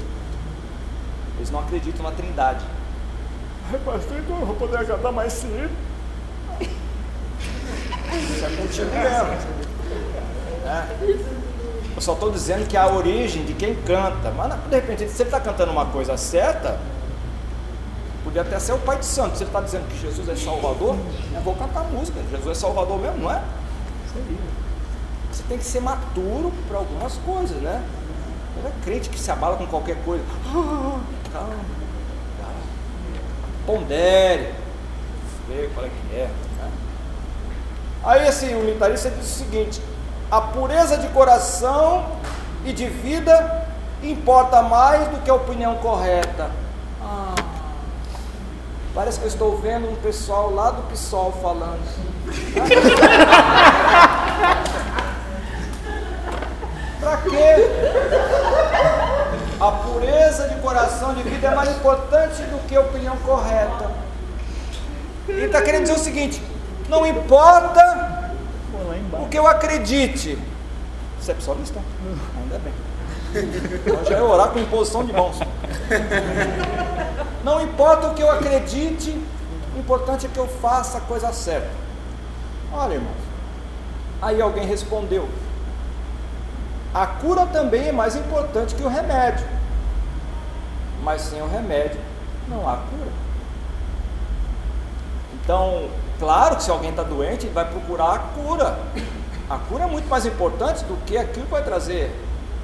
Eles 1.37 1.51
não 1.51 1.61
acreditam 1.61 2.03
na 2.03 2.13
trindade. 2.13 2.65
Ai, 3.73 3.81
pastor, 3.85 4.19
então 4.19 4.39
eu 4.41 4.47
vou 4.47 4.57
poder 4.57 4.79
agradar 4.79 5.13
mais 5.13 5.33
cedo. 5.33 5.71
Isso 6.61 8.45
é 8.45 8.57
contigo 8.57 8.91
mesmo. 8.91 9.57
Né? 10.65 10.89
Eu 11.95 12.03
só 12.03 12.13
estou 12.13 12.31
dizendo 12.31 12.67
que 12.67 12.77
a 12.77 12.87
origem 12.87 13.45
de 13.45 13.55
quem 13.55 13.75
canta, 13.75 14.31
mas 14.31 14.53
de 14.69 14.75
repente, 14.75 15.09
se 15.09 15.23
ele 15.23 15.29
está 15.29 15.41
cantando 15.41 15.73
uma 15.73 15.87
coisa 15.87 16.17
certa, 16.17 16.79
podia 18.23 18.43
até 18.43 18.59
ser 18.59 18.73
o 18.73 18.79
Pai 18.79 18.99
de 18.99 19.07
Santo. 19.07 19.37
Se 19.37 19.43
ele 19.43 19.51
está 19.51 19.61
dizendo 19.61 19.89
que 19.89 19.99
Jesus 19.99 20.29
é 20.29 20.37
Salvador, 20.37 20.97
eu 21.35 21.41
vou 21.41 21.55
cantar 21.55 21.85
música. 21.85 22.21
Jesus 22.31 22.57
é 22.57 22.61
Salvador 22.61 22.99
mesmo, 23.01 23.19
não 23.19 23.31
é? 23.31 23.43
Você 25.33 25.43
tem 25.49 25.59
que 25.59 25.65
ser 25.65 25.81
maturo 25.81 26.53
para 26.69 26.79
algumas 26.79 27.15
coisas, 27.19 27.57
né? 27.63 27.83
Não 28.63 28.69
é 28.69 28.73
crente 28.85 29.09
que 29.09 29.19
se 29.19 29.31
abala 29.31 29.57
com 29.57 29.67
qualquer 29.67 29.97
coisa. 30.05 30.25
calma, 31.33 31.49
calma. 32.41 32.55
Pondere. 33.67 34.55
Vê 35.49 35.71
qual 35.75 35.87
é 35.87 35.89
que 35.89 36.17
é. 36.17 36.29
Né? 36.59 36.71
Aí 38.05 38.29
esse 38.29 38.47
unitarista 38.47 39.11
diz 39.11 39.25
o 39.25 39.39
seguinte: 39.39 39.81
a 40.31 40.41
pureza 40.41 40.97
de 40.99 41.09
coração 41.09 42.05
e 42.65 42.73
de 42.73 42.87
vida 42.87 43.67
importa 44.03 44.63
mais 44.63 45.09
do 45.09 45.19
que 45.23 45.31
a 45.31 45.35
opinião 45.35 45.77
correta. 45.77 46.51
Ah, 47.03 47.35
parece 48.95 49.19
que 49.19 49.25
eu 49.25 49.29
estou 49.29 49.59
vendo 49.59 49.89
um 49.89 49.97
pessoal 49.97 50.53
lá 50.53 50.71
do 50.71 50.83
PSOL 50.91 51.33
falando. 51.41 51.81
Para 57.01 57.17
quê? 57.19 57.55
A 59.61 59.71
pureza 59.71 60.49
de 60.49 60.56
coração 60.67 61.15
de 61.15 61.23
vida 61.23 61.47
é 61.47 61.55
mais 61.55 61.71
importante 61.71 62.43
do 62.43 62.59
que 62.67 62.75
a 62.75 62.81
opinião 62.81 63.17
correta. 63.19 63.89
Ele 65.29 65.47
está 65.47 65.63
querendo 65.63 65.83
dizer 65.83 65.95
o 65.95 65.99
seguinte: 65.99 66.43
não 66.89 67.07
importa 67.07 68.33
o 69.13 69.29
que 69.29 69.39
eu 69.39 69.47
acredite. 69.47 70.37
Você 71.21 71.31
é 71.31 71.35
psolista? 71.35 71.81
Ainda 72.43 72.59
bem. 72.59 72.73
Então 73.87 74.05
já 74.05 74.17
é 74.17 74.23
orar 74.23 74.49
com 74.49 74.59
imposição 74.59 75.05
de 75.05 75.13
mãos. 75.13 75.39
Não 77.45 77.61
importa 77.61 78.09
o 78.09 78.15
que 78.15 78.23
eu 78.23 78.31
acredite, 78.31 79.11
o 79.77 79.79
importante 79.79 80.27
é 80.27 80.29
que 80.29 80.39
eu 80.39 80.49
faça 80.49 80.99
a 80.99 81.01
coisa 81.01 81.33
certa. 81.33 81.71
Olha, 82.73 82.95
irmãos. 82.95 83.15
Aí 84.21 84.43
alguém 84.43 84.67
respondeu: 84.67 85.29
a 86.93 87.07
cura 87.07 87.47
também 87.47 87.87
é 87.87 87.93
mais 87.93 88.17
importante 88.17 88.75
que 88.75 88.83
o 88.83 88.89
remédio. 88.89 89.56
Mas 91.07 91.23
sem 91.23 91.41
o 91.41 91.47
remédio 91.47 92.01
não 92.49 92.69
há 92.69 92.79
cura. 92.79 93.11
Então, 95.35 95.89
claro 96.19 96.57
que 96.57 96.65
se 96.65 96.71
alguém 96.73 96.91
está 96.91 97.05
doente, 97.05 97.47
ele 97.47 97.55
vai 97.55 97.65
procurar 97.65 98.13
a 98.13 98.19
cura. 98.19 98.77
A 99.49 99.57
cura 99.57 99.85
é 99.85 99.87
muito 99.87 100.09
mais 100.09 100.27
importante 100.27 100.83
do 100.83 100.97
que 101.05 101.17
aquilo 101.17 101.45
que 101.45 101.53
vai 101.53 101.63
trazer 101.63 102.11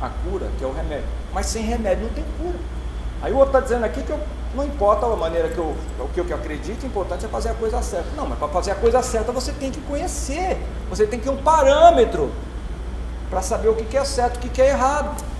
a 0.00 0.08
cura, 0.08 0.48
que 0.58 0.64
é 0.64 0.66
o 0.66 0.72
remédio. 0.72 1.06
Mas 1.32 1.46
sem 1.46 1.62
remédio 1.62 2.06
não 2.06 2.12
tem 2.12 2.24
cura. 2.36 2.58
Aí 3.22 3.32
o 3.32 3.36
outro 3.36 3.50
está 3.50 3.60
dizendo 3.60 3.84
aqui 3.84 4.02
que 4.02 4.10
eu, 4.10 4.18
não 4.56 4.64
importa 4.64 5.06
a 5.06 5.14
maneira 5.14 5.48
que 5.48 5.58
eu, 5.58 5.76
que 6.12 6.18
eu 6.18 6.36
acredito, 6.36 6.82
o 6.82 6.86
importante 6.86 7.24
é 7.24 7.28
fazer 7.28 7.50
a 7.50 7.54
coisa 7.54 7.80
certa. 7.80 8.08
Não, 8.16 8.26
mas 8.28 8.40
para 8.40 8.48
fazer 8.48 8.72
a 8.72 8.74
coisa 8.74 9.00
certa 9.04 9.30
você 9.30 9.52
tem 9.52 9.70
que 9.70 9.80
conhecer, 9.82 10.58
você 10.90 11.06
tem 11.06 11.20
que 11.20 11.26
ter 11.26 11.30
um 11.30 11.40
parâmetro 11.40 12.32
para 13.30 13.40
saber 13.40 13.68
o 13.68 13.76
que 13.76 13.96
é 13.96 14.04
certo, 14.04 14.44
o 14.44 14.50
que 14.50 14.60
é 14.60 14.70
errado. 14.70 15.30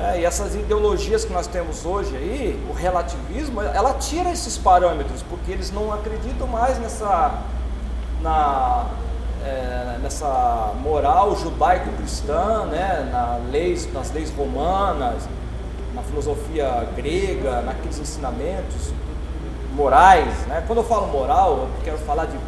É, 0.00 0.20
e 0.20 0.24
essas 0.24 0.54
ideologias 0.54 1.24
que 1.24 1.32
nós 1.32 1.48
temos 1.48 1.84
hoje 1.84 2.16
aí, 2.16 2.64
o 2.70 2.72
relativismo, 2.72 3.60
ela 3.60 3.94
tira 3.94 4.30
esses 4.30 4.56
parâmetros, 4.56 5.24
porque 5.24 5.50
eles 5.50 5.72
não 5.72 5.92
acreditam 5.92 6.46
mais 6.46 6.78
nessa, 6.78 7.42
na, 8.22 8.86
é, 9.44 9.98
nessa 10.00 10.72
moral 10.80 11.36
judaico-cristã, 11.36 12.66
né, 12.66 13.08
na 13.10 13.40
leis, 13.50 13.92
nas 13.92 14.12
leis 14.12 14.32
romanas, 14.32 15.28
na 15.92 16.02
filosofia 16.02 16.86
grega, 16.94 17.60
naqueles 17.62 17.98
ensinamentos 17.98 18.92
morais. 19.72 20.32
Né? 20.46 20.62
Quando 20.68 20.78
eu 20.78 20.84
falo 20.84 21.08
moral, 21.08 21.52
eu 21.56 21.68
quero 21.82 21.98
falar 21.98 22.26
de 22.26 22.38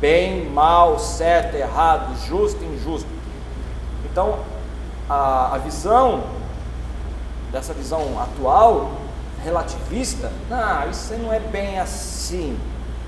bem, 0.00 0.48
mal, 0.48 0.96
certo, 1.00 1.56
errado, 1.56 2.16
justo 2.24 2.62
injusto. 2.62 3.08
Então, 4.04 4.38
a, 5.10 5.56
a 5.56 5.58
visão, 5.58 6.37
dessa 7.52 7.72
visão 7.72 8.20
atual, 8.20 8.92
relativista, 9.42 10.30
não, 10.48 10.90
isso 10.90 11.14
não 11.14 11.32
é 11.32 11.40
bem 11.40 11.78
assim. 11.78 12.58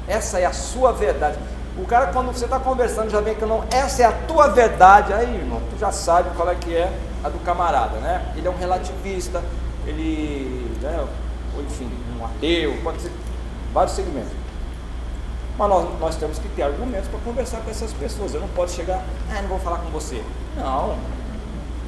Essa 0.07 0.39
é 0.39 0.47
a 0.47 0.53
sua 0.53 0.93
verdade. 0.93 1.39
O 1.79 1.87
cara, 1.87 2.09
quando 2.09 2.33
você 2.33 2.45
está 2.45 2.59
conversando, 2.59 3.11
já 3.11 3.21
vem 3.21 3.35
que 3.35 3.45
não, 3.45 3.65
essa 3.71 4.03
é 4.03 4.07
a 4.07 4.13
tua 4.13 4.49
verdade. 4.49 5.13
Aí, 5.13 5.37
irmão, 5.37 5.61
tu 5.71 5.79
já 5.79 5.93
sabe 5.93 6.31
qual 6.37 6.49
é 6.49 6.55
que 6.55 6.75
é 6.75 6.93
a 7.23 7.29
do 7.29 7.39
camarada, 7.41 7.99
né? 7.99 8.33
Ele 8.37 8.47
é 8.47 8.51
um 8.51 8.57
relativista, 8.57 9.43
ele, 9.87 10.77
né, 10.81 11.07
ou 11.57 11.63
enfim, 11.63 11.91
um 12.19 12.25
ateu, 12.25 12.77
pode 12.83 13.01
ser 13.03 13.13
vários 13.73 13.95
segmentos. 13.95 14.33
Mas 15.59 15.69
nós, 15.69 16.01
nós 16.01 16.17
temos 16.17 16.39
que 16.39 16.49
ter 16.49 16.63
argumentos 16.63 17.09
para 17.09 17.21
conversar 17.21 17.59
com 17.59 17.71
essas 17.71 17.93
pessoas. 17.93 18.35
Eu 18.35 18.41
não 18.41 18.49
posso 18.49 18.75
chegar, 18.75 19.03
ah, 19.31 19.43
não 19.43 19.49
vou 19.49 19.59
falar 19.59 19.79
com 19.79 19.91
você. 19.91 20.23
Não. 20.57 20.97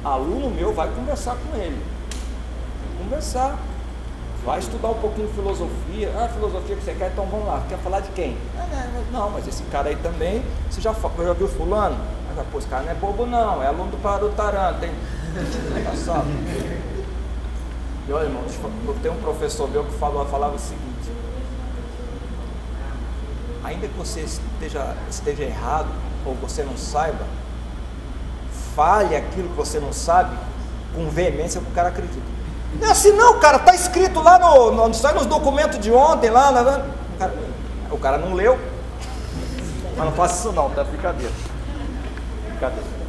Aluno 0.03 0.49
meu 0.49 0.73
vai 0.73 0.89
conversar 0.89 1.35
com 1.35 1.57
ele. 1.57 1.81
Conversar. 3.13 3.59
Vai 4.43 4.59
estudar 4.59 4.89
um 4.89 4.95
pouquinho 4.95 5.27
de 5.27 5.33
filosofia. 5.33 6.11
Ah, 6.17 6.27
filosofia 6.27 6.75
que 6.75 6.83
você 6.83 6.93
quer, 6.95 7.11
então 7.11 7.25
vamos 7.27 7.45
lá. 7.45 7.63
Quer 7.69 7.77
falar 7.77 7.99
de 7.99 8.09
quem? 8.09 8.35
Ah, 8.57 8.87
não, 9.11 9.29
mas 9.29 9.47
esse 9.47 9.63
cara 9.65 9.89
aí 9.89 9.95
também, 9.97 10.43
você 10.69 10.81
já, 10.81 10.91
já 10.93 11.33
viu 11.33 11.47
fulano? 11.47 11.95
Ah, 12.35 12.43
pô, 12.51 12.57
esse 12.57 12.67
cara 12.67 12.83
não 12.83 12.91
é 12.91 12.95
bobo 12.95 13.25
não, 13.25 13.61
é 13.61 13.67
aluno 13.67 13.91
do 13.91 14.01
Parutaran, 14.01 14.73
tem. 14.79 14.91
Passado. 15.85 16.25
E 18.07 18.11
olha, 18.11 18.25
irmão, 18.25 18.43
tenho 19.01 19.13
um 19.13 19.21
professor 19.21 19.69
meu 19.69 19.83
que 19.85 19.93
falou, 19.93 20.25
falava 20.25 20.55
o 20.55 20.59
seguinte 20.59 20.93
ainda 23.63 23.87
que 23.87 23.97
você 23.97 24.21
esteja, 24.21 24.95
esteja 25.09 25.43
errado 25.43 25.87
ou 26.25 26.35
você 26.35 26.63
não 26.63 26.77
saiba, 26.77 27.25
fale 28.75 29.15
aquilo 29.15 29.49
que 29.49 29.55
você 29.55 29.79
não 29.79 29.93
sabe 29.93 30.37
com 30.93 31.09
veemência 31.09 31.61
para 31.61 31.69
o 31.69 31.73
cara 31.73 31.89
acredita. 31.89 32.32
Não 32.79 32.87
é 32.87 32.91
assim 32.91 33.11
não, 33.11 33.39
cara, 33.39 33.57
está 33.57 33.73
escrito 33.73 34.21
lá 34.21 34.39
no, 34.39 34.71
no, 34.71 34.93
sai 34.93 35.13
nos 35.13 35.25
documentos 35.25 35.79
de 35.79 35.91
ontem, 35.91 36.29
lá, 36.29 36.49
lá. 36.49 36.85
O, 37.15 37.17
cara, 37.17 37.33
o 37.91 37.97
cara 37.97 38.17
não 38.17 38.33
leu. 38.33 38.57
Mas 39.95 40.05
não 40.05 40.13
faça 40.13 40.39
isso 40.39 40.51
não, 40.51 40.69
tá 40.71 40.83
brincadeira. 40.83 41.31
Brincadeira. 42.49 43.03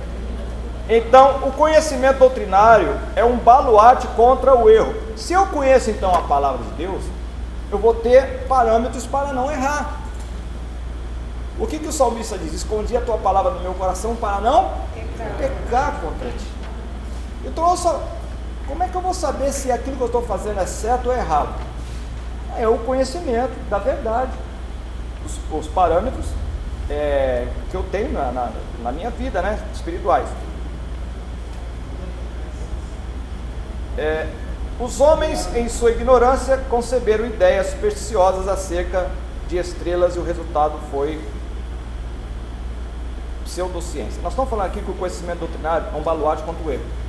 Então, 0.89 1.39
o 1.45 1.53
conhecimento 1.53 2.19
doutrinário 2.19 2.99
é 3.17 3.25
um 3.25 3.37
baluarte 3.37 4.07
contra 4.09 4.55
o 4.55 4.69
erro. 4.69 4.95
Se 5.17 5.33
eu 5.33 5.47
conheço 5.47 5.91
então 5.91 6.15
a 6.15 6.23
palavra 6.23 6.63
de 6.65 6.71
Deus, 6.73 7.03
eu 7.71 7.79
vou 7.79 7.95
ter 7.95 8.47
parâmetros 8.47 9.07
para 9.07 9.33
não 9.33 9.51
errar. 9.51 10.03
O 11.59 11.67
que, 11.67 11.79
que 11.79 11.89
o 11.89 11.93
salmista 11.93 12.37
diz? 12.37 12.53
Escondi 12.53 12.97
a 12.97 13.01
tua 13.01 13.17
palavra 13.17 13.53
no 13.53 13.61
meu 13.61 13.75
coração 13.75 14.15
para 14.17 14.41
não 14.41 14.73
pecar, 14.93 15.37
pecar 15.39 16.01
contra 16.01 16.29
ti. 16.31 16.47
Eu 17.45 17.77
só, 17.77 18.03
como 18.67 18.83
é 18.83 18.89
que 18.89 18.95
eu 18.95 19.01
vou 19.01 19.15
saber 19.15 19.53
se 19.53 19.71
aquilo 19.71 19.97
que 19.97 20.03
eu 20.03 20.07
estou 20.07 20.23
fazendo 20.23 20.61
é 20.61 20.67
certo 20.67 21.07
ou 21.07 21.15
errado? 21.15 21.55
É 22.57 22.69
o 22.69 22.79
conhecimento 22.79 23.53
da 23.69 23.79
verdade, 23.79 24.33
os, 25.25 25.39
os 25.59 25.67
parâmetros 25.67 26.27
é, 26.89 27.47
que 27.71 27.77
eu 27.77 27.83
tenho 27.85 28.13
na, 28.13 28.31
na, 28.33 28.53
na 28.83 28.93
minha 28.93 29.11
vida, 29.11 29.43
né, 29.43 29.59
espirituais. 29.73 30.29
É, 33.97 34.29
os 34.79 35.01
homens, 35.01 35.49
em 35.55 35.69
sua 35.69 35.93
ignorância, 35.93 36.57
conceberam 36.69 37.27
ideias 37.27 37.69
supersticiosas 37.69 38.49
acerca 38.49 39.09
de 39.49 39.57
estrelas 39.57 40.17
e 40.17 40.19
o 40.19 40.25
resultado 40.25 40.79
foi 40.91 41.21
pseudociência. 43.45 44.21
Nós 44.23 44.33
estamos 44.33 44.51
falando 44.51 44.67
aqui 44.67 44.81
que 44.81 44.91
o 44.91 44.95
conhecimento 44.95 45.41
doutrinário 45.41 45.87
é 45.95 45.97
um 45.97 46.03
baluarte 46.03 46.43
contra 46.43 46.67
o 46.67 46.73
erro. 46.73 47.04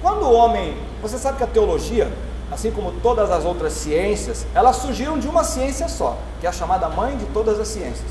Quando 0.00 0.22
o 0.22 0.32
homem, 0.32 0.76
você 1.02 1.18
sabe 1.18 1.38
que 1.38 1.44
a 1.44 1.46
teologia, 1.46 2.12
assim 2.50 2.70
como 2.70 2.92
todas 3.00 3.30
as 3.30 3.44
outras 3.44 3.72
ciências, 3.72 4.46
elas 4.54 4.76
surgiram 4.76 5.18
de 5.18 5.26
uma 5.28 5.42
ciência 5.42 5.88
só, 5.88 6.16
que 6.40 6.46
é 6.46 6.48
a 6.48 6.52
chamada 6.52 6.88
mãe 6.88 7.16
de 7.16 7.26
todas 7.26 7.58
as 7.58 7.68
ciências, 7.68 8.10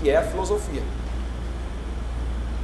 que 0.00 0.08
é 0.08 0.16
a 0.16 0.22
filosofia. 0.22 0.82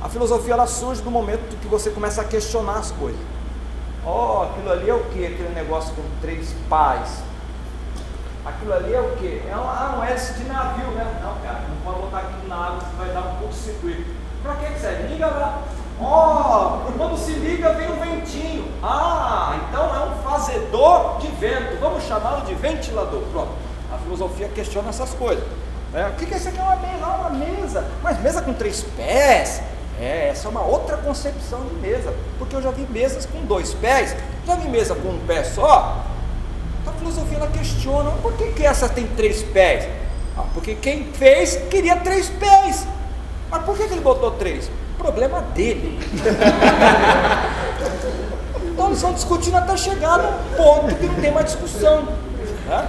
A 0.00 0.08
filosofia 0.08 0.54
ela 0.54 0.66
surge 0.66 1.02
no 1.02 1.10
momento 1.10 1.56
que 1.60 1.68
você 1.68 1.90
começa 1.90 2.22
a 2.22 2.24
questionar 2.24 2.78
as 2.78 2.90
coisas. 2.90 3.20
Oh, 4.04 4.42
aquilo 4.42 4.72
ali 4.72 4.90
é 4.90 4.94
o 4.94 5.04
que? 5.04 5.24
Aquele 5.24 5.54
negócio 5.54 5.94
com 5.94 6.02
três 6.20 6.52
pais. 6.68 7.22
Aquilo 8.44 8.72
ali 8.72 8.92
é 8.92 9.00
o 9.00 9.16
que? 9.16 9.40
É 9.48 9.56
um, 9.56 9.60
ah, 9.60 10.00
um 10.00 10.38
de 10.38 10.44
navio, 10.48 10.90
né? 10.92 11.20
Não, 11.22 11.34
cara, 11.40 11.64
não 11.68 11.76
pode 11.84 12.00
botar 12.00 12.18
aqui 12.18 12.48
na 12.48 12.56
água, 12.56 12.80
vai 12.98 13.10
dar 13.10 13.20
um 13.20 13.36
curto-circuito. 13.36 14.10
Para 14.42 14.56
que 14.56 14.80
serve? 14.80 15.06
Liga 15.06 15.26
lá. 15.26 15.62
Ó, 16.02 16.78
oh, 16.88 16.92
quando 16.92 17.16
se 17.16 17.32
liga 17.32 17.72
vem 17.72 17.90
um 17.90 18.00
ventinho. 18.00 18.66
Ah, 18.82 19.60
então 19.68 19.94
é 19.94 20.08
um 20.08 20.22
fazedor 20.22 21.18
de 21.18 21.28
vento. 21.28 21.78
Vamos 21.80 22.04
chamá-lo 22.04 22.44
de 22.44 22.54
ventilador. 22.54 23.22
Pronto. 23.30 23.52
A 23.92 23.98
filosofia 23.98 24.48
questiona 24.48 24.88
essas 24.88 25.14
coisas. 25.14 25.44
É, 25.94 26.06
o 26.06 26.12
que, 26.12 26.26
que 26.26 26.34
é 26.34 26.36
isso 26.38 26.48
aqui? 26.48 26.58
É 26.58 26.62
uma 26.62 26.76
mesa, 26.76 27.06
uma 27.06 27.30
mesa. 27.30 27.84
Mas 28.02 28.20
mesa 28.20 28.42
com 28.42 28.52
três 28.52 28.82
pés? 28.96 29.62
É, 30.00 30.28
essa 30.28 30.48
é 30.48 30.50
uma 30.50 30.62
outra 30.62 30.96
concepção 30.96 31.60
de 31.66 31.74
mesa, 31.76 32.14
porque 32.38 32.56
eu 32.56 32.62
já 32.62 32.70
vi 32.70 32.86
mesas 32.90 33.26
com 33.26 33.44
dois 33.44 33.74
pés, 33.74 34.16
já 34.46 34.56
vi 34.56 34.68
mesa 34.68 34.94
com 34.94 35.10
um 35.10 35.18
pé 35.26 35.44
só. 35.44 36.02
A 36.86 36.92
filosofia 36.92 37.36
ela 37.36 37.46
questiona, 37.48 38.10
por 38.22 38.32
que, 38.32 38.52
que 38.52 38.64
essa 38.64 38.88
tem 38.88 39.06
três 39.06 39.42
pés? 39.42 39.88
Ah, 40.36 40.44
porque 40.54 40.74
quem 40.74 41.12
fez 41.12 41.56
queria 41.70 41.96
três 41.96 42.30
pés. 42.30 42.86
Mas 43.50 43.64
por 43.64 43.76
que, 43.76 43.86
que 43.86 43.92
ele 43.92 44.00
botou 44.00 44.30
três? 44.32 44.70
Problema 45.02 45.40
dele. 45.52 45.98
então 48.72 48.86
eles 48.86 49.02
vão 49.02 49.12
discutindo 49.12 49.56
até 49.56 49.76
chegar 49.76 50.18
num 50.18 50.56
ponto 50.56 50.94
que 50.94 51.06
não 51.06 51.16
tem 51.16 51.32
mais 51.32 51.46
discussão. 51.46 52.02
Né? 52.66 52.88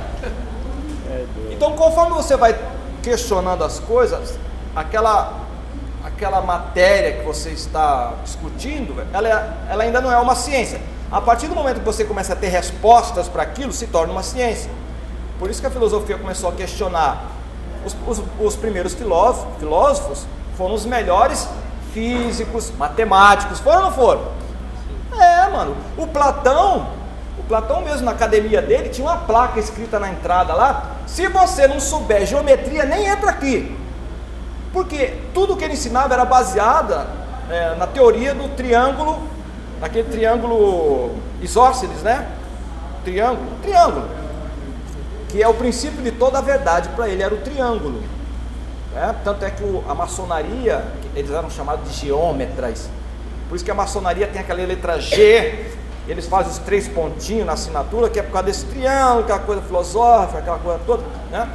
Então 1.49 1.76
conforme 1.76 2.13
você 2.13 2.38
vai 2.38 2.56
questionando 3.02 3.63
as 3.63 3.80
coisas, 3.80 4.38
aquela 4.76 5.41
aquela 6.04 6.39
matéria 6.41 7.13
que 7.13 7.26
você 7.26 7.49
está 7.49 8.13
discutindo, 8.23 9.04
ela, 9.12 9.28
é, 9.28 9.71
ela 9.71 9.84
ainda 9.84 9.99
não 9.99 10.12
é 10.12 10.17
uma 10.19 10.36
ciência. 10.36 10.80
A 11.12 11.19
partir 11.19 11.47
do 11.47 11.56
momento 11.56 11.80
que 11.80 11.86
você 11.86 12.06
começa 12.06 12.34
a 12.34 12.36
ter 12.36 12.49
respostas 12.49 13.28
para 13.28 13.41
aquilo, 13.41 13.73
se 13.73 13.88
torna 13.88 14.13
uma 14.13 14.21
ciência. 14.21 14.69
Por 15.39 15.49
isso 15.49 15.62
que 15.62 15.67
a 15.67 15.71
filosofia 15.71 16.17
começou 16.17 16.49
a 16.49 16.54
questionar. 16.54 17.26
Os, 17.84 17.95
os, 18.08 18.23
os 18.39 18.56
primeiros 18.56 18.93
filósofos, 18.93 19.47
filósofos 19.58 20.26
foram 20.56 20.76
os 20.76 20.86
melhores 20.86 21.47
físicos, 21.93 22.71
matemáticos, 22.77 23.60
foram 23.60 23.77
ou 23.77 23.84
não 23.84 23.91
foram? 23.91 24.21
É, 25.17 25.49
mano. 25.49 25.75
O 25.97 26.08
Platão, 26.08 26.88
o 27.38 27.43
Platão 27.43 27.82
mesmo 27.82 28.06
na 28.06 28.12
academia 28.12 28.62
dele 28.62 28.89
tinha 28.89 29.08
uma 29.08 29.17
placa 29.17 29.60
escrita 29.60 29.99
na 29.99 30.10
entrada 30.10 30.53
lá: 30.53 30.97
se 31.06 31.27
você 31.27 31.67
não 31.67 31.79
souber 31.79 32.25
geometria, 32.25 32.84
nem 32.86 33.06
entra 33.06 33.29
aqui. 33.29 33.77
Porque 34.73 35.19
tudo 35.34 35.56
que 35.56 35.63
ele 35.63 35.73
ensinava 35.73 36.13
era 36.15 36.25
baseada 36.25 37.08
é, 37.49 37.75
na 37.75 37.86
teoria 37.86 38.34
do 38.34 38.49
triângulo, 38.56 39.21
naquele 39.79 40.10
triângulo 40.10 41.15
isósceles, 41.41 42.01
né? 42.01 42.27
Triângulo, 43.03 43.51
triângulo, 43.62 44.10
que 45.29 45.43
é 45.43 45.47
o 45.47 45.53
princípio 45.53 46.01
de 46.01 46.12
toda 46.12 46.39
a 46.39 46.41
verdade 46.41 46.89
para 46.89 47.08
ele 47.08 47.21
era 47.21 47.34
o 47.34 47.38
triângulo. 47.38 48.01
Né? 48.93 49.15
Tanto 49.23 49.45
é 49.45 49.51
que 49.51 49.63
o, 49.63 49.84
a 49.88 49.93
maçonaria, 49.93 50.84
eles 51.15 51.32
eram 51.32 51.49
chamados 51.49 51.91
de 51.91 52.08
geômetras. 52.08 52.89
Por 53.47 53.56
isso 53.56 53.65
que 53.65 53.71
a 53.71 53.76
maçonaria 53.76 54.28
tem 54.28 54.41
aquela 54.41 54.63
letra 54.65 54.99
G, 54.99 55.71
eles 56.08 56.28
fazem 56.28 56.52
os 56.52 56.58
três 56.60 56.88
pontinhos 56.88 57.45
na 57.45 57.54
assinatura, 57.54 58.10
que 58.10 58.19
é 58.19 58.23
por 58.23 58.32
causa 58.32 58.47
desse 58.47 58.65
triângulo, 58.65 59.21
aquela 59.21 59.39
coisa 59.39 59.62
filosófica, 59.62 60.39
aquela 60.39 60.60
coisa 60.60 60.80
toda, 60.86 61.04
né? 61.32 61.49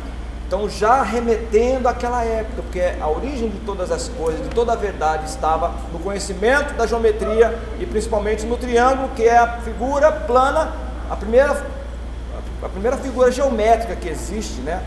Então, 0.47 0.67
já 0.67 1.03
remetendo 1.03 1.87
àquela 1.87 2.25
época, 2.25 2.63
porque 2.63 2.81
a 2.81 3.07
origem 3.07 3.51
de 3.51 3.59
todas 3.67 3.93
as 3.93 4.09
coisas, 4.09 4.43
de 4.43 4.49
toda 4.49 4.73
a 4.73 4.77
verdade, 4.77 5.29
estava 5.29 5.75
no 5.93 5.99
conhecimento 5.99 6.73
da 6.73 6.87
geometria 6.87 7.59
e 7.79 7.85
principalmente 7.85 8.47
no 8.47 8.57
triângulo, 8.57 9.11
que 9.15 9.25
é 9.25 9.37
a 9.37 9.59
figura 9.59 10.11
plana, 10.11 10.73
a 11.11 11.17
primeira, 11.17 11.67
a 12.63 12.69
primeira 12.71 12.97
figura 12.97 13.31
geométrica 13.31 13.95
que 13.95 14.09
existe, 14.09 14.63
né? 14.63 14.83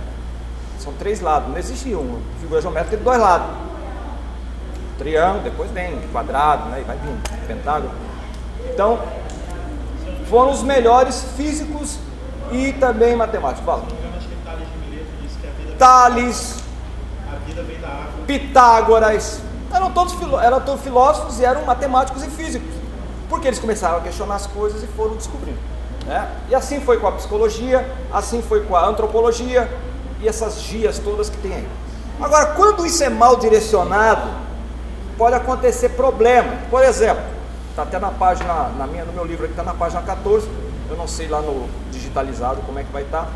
São 0.79 0.93
três 0.93 1.21
lados, 1.21 1.49
não 1.49 1.57
existe 1.59 1.93
uma 1.93 2.17
figura 2.39 2.59
geométrica 2.59 2.97
de 2.97 3.03
dois 3.03 3.19
lados. 3.19 3.55
Triângulo, 5.01 5.43
depois 5.43 5.71
vem 5.71 5.99
quadrado, 6.11 6.69
né? 6.69 6.81
E 6.81 6.83
vai 6.83 6.95
vir 6.97 7.47
pentágono. 7.47 7.91
Então, 8.71 8.99
foram 10.29 10.51
os 10.51 10.61
melhores 10.61 11.25
físicos 11.35 11.97
e 12.51 12.71
também 12.73 13.15
matemáticos. 13.15 13.65
Fala. 13.65 13.83
Tales, 15.79 16.61
Pitágoras, 18.27 19.41
eram 19.73 19.91
todos, 19.91 20.15
eram 20.43 20.61
todos 20.61 20.83
filósofos 20.83 21.39
e 21.39 21.45
eram 21.45 21.65
matemáticos 21.65 22.23
e 22.23 22.29
físicos, 22.29 22.69
porque 23.27 23.47
eles 23.47 23.59
começaram 23.59 23.97
a 23.97 24.01
questionar 24.01 24.35
as 24.35 24.45
coisas 24.45 24.83
e 24.83 24.87
foram 24.87 25.15
descobrindo. 25.15 25.57
Né? 26.05 26.29
E 26.49 26.55
assim 26.55 26.79
foi 26.79 26.99
com 26.99 27.07
a 27.07 27.11
psicologia, 27.13 27.89
assim 28.13 28.41
foi 28.43 28.63
com 28.63 28.75
a 28.75 28.85
antropologia 28.85 29.67
e 30.21 30.27
essas 30.27 30.61
gias 30.61 30.99
todas 30.99 31.29
que 31.29 31.37
tem 31.37 31.55
aí. 31.55 31.67
Agora, 32.21 32.53
quando 32.53 32.85
isso 32.85 33.03
é 33.03 33.09
mal 33.09 33.37
direcionado, 33.37 34.29
pode 35.21 35.35
acontecer 35.35 35.89
problema. 35.89 36.51
Por 36.71 36.83
exemplo, 36.83 37.23
está 37.69 37.83
até 37.83 37.99
na 37.99 38.09
página, 38.09 38.69
na 38.69 38.87
minha, 38.87 39.05
no 39.05 39.13
meu 39.13 39.23
livro 39.23 39.45
aqui 39.45 39.53
está 39.53 39.61
na 39.61 39.75
página 39.75 40.01
14, 40.01 40.49
eu 40.89 40.97
não 40.97 41.07
sei 41.07 41.27
lá 41.27 41.43
no 41.43 41.69
digitalizado 41.91 42.59
como 42.61 42.79
é 42.79 42.83
que 42.83 42.91
vai 42.91 43.03
estar. 43.03 43.25
Tá. 43.25 43.29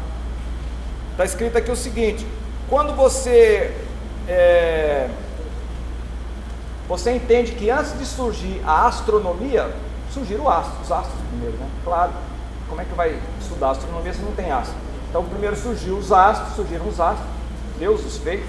Está 1.11 1.25
escrito 1.25 1.55
aqui 1.59 1.69
o 1.69 1.75
seguinte: 1.75 2.25
quando 2.67 2.95
você 2.95 3.71
é, 4.27 5.07
você 6.89 7.11
entende 7.11 7.51
que 7.51 7.69
antes 7.69 7.95
de 7.99 8.05
surgir 8.07 8.63
a 8.65 8.87
astronomia, 8.87 9.69
surgiram 10.11 10.49
astros, 10.49 10.85
os 10.85 10.91
astros 10.91 11.19
primeiro, 11.29 11.55
né? 11.57 11.69
Claro. 11.83 12.13
Como 12.67 12.81
é 12.81 12.85
que 12.85 12.95
vai 12.95 13.15
estudar 13.39 13.69
astronomia 13.69 14.11
se 14.11 14.21
não 14.23 14.31
tem 14.31 14.51
astros? 14.51 14.75
Então 15.07 15.23
primeiro 15.23 15.55
surgiu 15.55 15.97
os 15.97 16.11
astros, 16.11 16.55
surgiram 16.55 16.87
os 16.87 16.99
astros, 16.99 17.27
Deus 17.77 18.03
os 18.03 18.17
fez. 18.17 18.43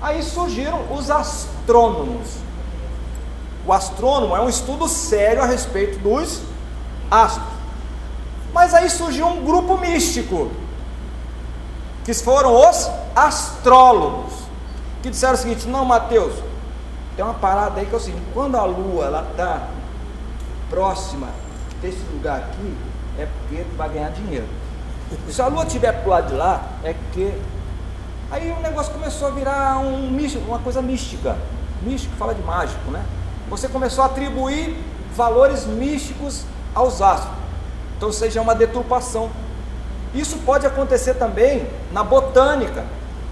Aí 0.00 0.22
surgiram 0.22 0.92
os 0.92 1.10
astrônomos. 1.10 2.28
O 3.66 3.72
astrônomo 3.72 4.34
é 4.34 4.40
um 4.40 4.48
estudo 4.48 4.88
sério 4.88 5.42
a 5.42 5.46
respeito 5.46 5.98
dos 5.98 6.42
astros. 7.10 7.46
Mas 8.52 8.74
aí 8.74 8.88
surgiu 8.88 9.26
um 9.26 9.44
grupo 9.44 9.76
místico 9.76 10.50
que 12.04 12.14
foram 12.14 12.54
os 12.68 12.90
astrólogos, 13.14 14.32
que 15.02 15.10
disseram 15.10 15.34
o 15.34 15.36
seguinte: 15.36 15.68
não, 15.68 15.84
Mateus, 15.84 16.34
tem 17.14 17.24
uma 17.24 17.34
parada 17.34 17.80
aí 17.80 17.86
que 17.86 17.94
é 17.94 17.96
o 17.96 18.00
seguinte: 18.00 18.24
quando 18.32 18.56
a 18.56 18.64
lua 18.64 19.04
ela 19.04 19.26
está 19.30 19.68
próxima 20.68 21.28
desse 21.82 22.02
lugar 22.12 22.38
aqui, 22.38 22.76
é 23.18 23.26
porque 23.26 23.62
vai 23.76 23.88
ganhar 23.90 24.10
dinheiro. 24.10 24.46
Se 25.28 25.42
a 25.42 25.48
lua 25.48 25.64
estiver 25.64 25.92
para 25.92 26.06
o 26.06 26.10
lado 26.10 26.28
de 26.28 26.34
lá, 26.34 26.62
é 26.82 26.94
que. 27.12 27.34
Aí 28.30 28.50
o 28.52 28.60
negócio 28.60 28.92
começou 28.92 29.28
a 29.28 29.30
virar 29.30 29.78
um 29.78 30.10
uma 30.46 30.58
coisa 30.58 30.80
mística. 30.80 31.36
Místico 31.82 32.14
fala 32.16 32.34
de 32.34 32.42
mágico, 32.42 32.90
né? 32.90 33.04
Você 33.48 33.68
começou 33.68 34.04
a 34.04 34.06
atribuir 34.06 34.76
valores 35.16 35.66
místicos 35.66 36.44
aos 36.74 37.00
astros. 37.02 37.34
Então 37.96 38.12
seja 38.12 38.40
uma 38.40 38.54
deturpação 38.54 39.30
isso 40.14 40.38
pode 40.38 40.66
acontecer 40.66 41.14
também 41.14 41.66
na 41.92 42.02
botânica. 42.02 42.84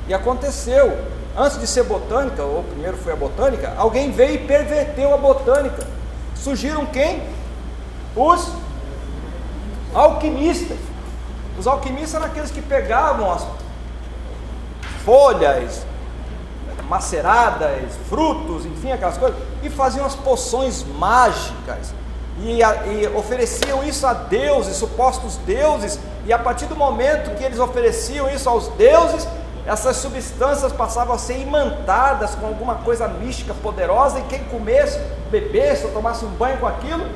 E 0.06 0.14
aconteceu. 0.14 1.06
Antes 1.37 1.61
de 1.61 1.66
ser 1.68 1.84
botânica, 1.84 2.42
ou 2.42 2.64
primeiro 2.64 2.96
foi 2.96 3.12
a 3.12 3.16
botânica, 3.16 3.72
alguém 3.76 4.11
veio 4.11 4.34
e 4.34 4.38
perverteu 4.38 5.14
a 5.14 5.16
botânica. 5.16 5.87
Surgiram 6.34 6.84
quem? 6.87 7.22
Os 8.16 8.50
alquimistas. 9.94 10.78
Os 11.56 11.66
alquimistas 11.66 12.14
eram 12.14 12.26
aqueles 12.26 12.50
que 12.50 12.61
pegavam 12.61 13.32
as 13.32 13.46
folhas 15.09 15.87
maceradas, 16.87 17.97
frutos, 18.11 18.66
enfim, 18.66 18.92
aquelas 18.92 19.16
coisas, 19.16 19.38
e 19.62 19.71
faziam 19.71 20.05
as 20.05 20.14
poções 20.14 20.85
mágicas 20.85 21.94
e, 22.42 22.61
e 22.61 23.07
ofereciam 23.16 23.83
isso 23.83 24.07
a 24.07 24.12
deuses, 24.12 24.77
supostos 24.77 25.38
deuses, 25.38 25.99
e 26.27 26.33
a 26.33 26.38
partir 26.38 26.66
do 26.66 26.77
momento 26.77 27.35
que 27.37 27.42
eles 27.44 27.59
ofereciam 27.59 28.29
isso 28.29 28.51
aos 28.51 28.68
deuses, 28.68 29.27
essas 29.66 29.97
substâncias 29.97 30.75
passavam 30.75 31.14
a 31.14 31.18
ser 31.18 31.38
imantadas 31.40 32.35
com 32.35 32.47
alguma 32.47 32.75
coisa 32.75 33.09
mística 33.09 33.55
poderosa, 33.55 34.18
e 34.18 34.23
quem 34.25 34.44
comesse, 34.44 35.01
bebesse 35.31 35.87
ou 35.87 35.92
tomasse 35.92 36.23
um 36.27 36.31
banho 36.31 36.59
com 36.59 36.66
aquilo, 36.66 37.07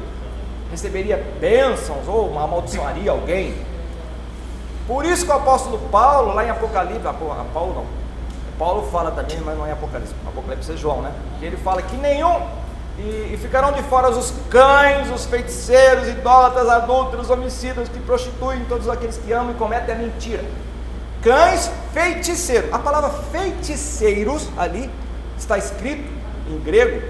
receberia 0.70 1.22
bênçãos 1.38 2.08
ou 2.08 2.38
amaldiçoaria 2.38 3.10
alguém. 3.10 3.54
Por 4.86 5.04
isso 5.04 5.24
que 5.24 5.30
o 5.30 5.34
apóstolo 5.34 5.78
Paulo, 5.90 6.34
lá 6.34 6.44
em 6.44 6.50
Apocalipse, 6.50 7.02
Paulo 7.52 7.74
não, 7.74 7.86
Paulo 8.58 8.88
fala 8.90 9.10
também, 9.10 9.40
mas 9.40 9.56
não 9.56 9.66
é 9.66 9.72
Apocalipse, 9.72 10.14
Apocalipse 10.26 10.72
é 10.72 10.76
João, 10.76 11.02
né? 11.02 11.12
Que 11.38 11.46
ele 11.46 11.56
fala 11.56 11.82
que 11.82 11.96
nenhum 11.96 12.40
e, 12.98 13.32
e 13.32 13.38
ficarão 13.40 13.72
de 13.72 13.82
fora 13.84 14.10
os 14.10 14.32
cães, 14.50 15.10
os 15.10 15.24
feiticeiros, 15.24 16.08
idólatras, 16.08 16.68
adúlteros, 16.68 17.30
homicidas, 17.30 17.88
que 17.88 17.98
prostituem, 18.00 18.64
todos 18.66 18.88
aqueles 18.88 19.16
que 19.16 19.32
amam 19.32 19.52
e 19.52 19.54
cometem 19.54 19.94
a 19.94 19.98
mentira. 19.98 20.44
Cães 21.22 21.70
feiticeiros. 21.92 22.72
A 22.72 22.78
palavra 22.78 23.10
feiticeiros 23.30 24.48
ali 24.56 24.90
está 25.38 25.56
escrito 25.56 26.08
em 26.48 26.58
grego 26.58 27.02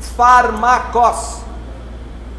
farmakos. 0.00 1.42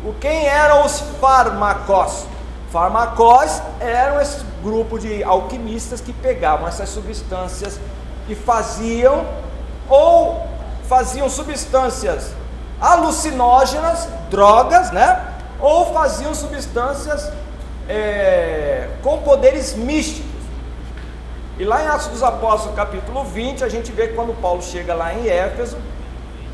O 0.04 0.14
quem 0.20 0.46
eram 0.46 0.86
os 0.86 1.00
farmakos? 1.22 2.26
Farmakos 2.72 3.62
eram 3.80 4.20
esse 4.20 4.44
grupo 4.64 4.98
de 4.98 5.24
alquimistas 5.24 6.02
que 6.02 6.14
pegavam 6.14 6.68
essas 6.68 6.90
substâncias 6.90 7.80
e 8.28 8.36
faziam 8.36 9.26
ou 9.90 10.48
faziam 10.88 11.30
substâncias 11.30 12.32
alucinógenas, 12.80 14.08
drogas, 14.30 14.92
né? 14.92 15.28
Ou 15.60 15.94
faziam 15.94 16.34
substâncias 16.34 17.32
é, 17.88 18.90
com 19.02 19.20
poderes 19.20 19.76
místicos. 19.76 20.32
E 21.60 21.64
lá 21.64 21.84
em 21.84 21.88
Atos 21.88 22.08
dos 22.08 22.24
Apóstolos, 22.24 22.76
capítulo 22.76 23.24
20, 23.24 23.64
a 23.64 23.70
gente 23.70 23.92
vê 23.92 24.08
que 24.08 24.16
quando 24.16 24.34
Paulo 24.42 24.62
chega 24.62 24.94
lá 24.94 25.14
em 25.14 25.28
Éfeso, 25.28 25.78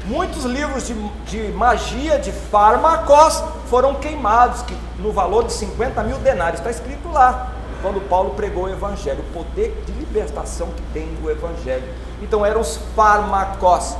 Muitos 0.05 0.43
livros 0.45 0.87
de, 0.87 0.93
de 1.25 1.51
magia, 1.51 2.17
de 2.17 2.31
fármacos, 2.31 3.43
foram 3.69 3.95
queimados, 3.95 4.61
que, 4.63 4.75
no 4.97 5.11
valor 5.11 5.43
de 5.43 5.53
50 5.53 6.01
mil 6.03 6.17
denários. 6.17 6.59
Está 6.59 6.71
escrito 6.71 7.11
lá, 7.11 7.51
quando 7.81 8.01
Paulo 8.07 8.31
pregou 8.31 8.65
o 8.65 8.69
Evangelho, 8.69 9.19
o 9.19 9.33
poder 9.33 9.83
de 9.85 9.91
libertação 9.93 10.67
que 10.67 10.81
tem 10.93 11.17
o 11.23 11.29
Evangelho. 11.29 11.87
Então 12.21 12.45
eram 12.45 12.61
os 12.61 12.77
fármacos. 12.95 13.95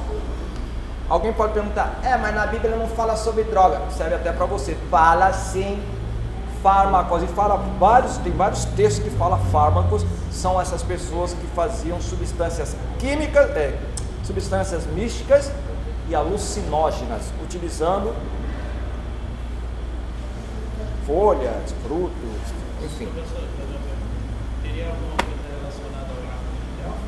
Alguém 1.09 1.33
pode 1.33 1.53
perguntar, 1.53 1.99
é, 2.03 2.15
mas 2.17 2.35
na 2.35 2.45
Bíblia 2.45 2.75
não 2.75 2.87
fala 2.87 3.15
sobre 3.15 3.43
droga. 3.43 3.81
Serve 3.91 4.15
até 4.15 4.31
para 4.31 4.45
você. 4.45 4.77
Fala 4.91 5.33
sim, 5.33 5.81
fármacos. 6.61 7.23
E 7.23 7.27
fala 7.27 7.57
vários, 7.79 8.17
tem 8.17 8.31
vários 8.31 8.65
textos 8.65 9.03
que 9.03 9.09
fala 9.11 9.37
fármacos. 9.51 10.05
São 10.31 10.61
essas 10.61 10.83
pessoas 10.83 11.33
que 11.33 11.47
faziam 11.55 11.99
substâncias 11.99 12.75
químicas, 12.99 13.49
é, 13.51 13.79
substâncias 14.23 14.85
místicas 14.85 15.51
e 16.07 16.15
alucinógenas, 16.15 17.23
utilizando 17.43 18.13
folhas, 21.05 21.73
frutos, 21.83 22.13
enfim. 22.83 23.09
Teria 24.79 24.91
alguma 24.91 25.15
coisa 25.17 25.43
relacionada 25.59 26.07
ao 26.85 26.99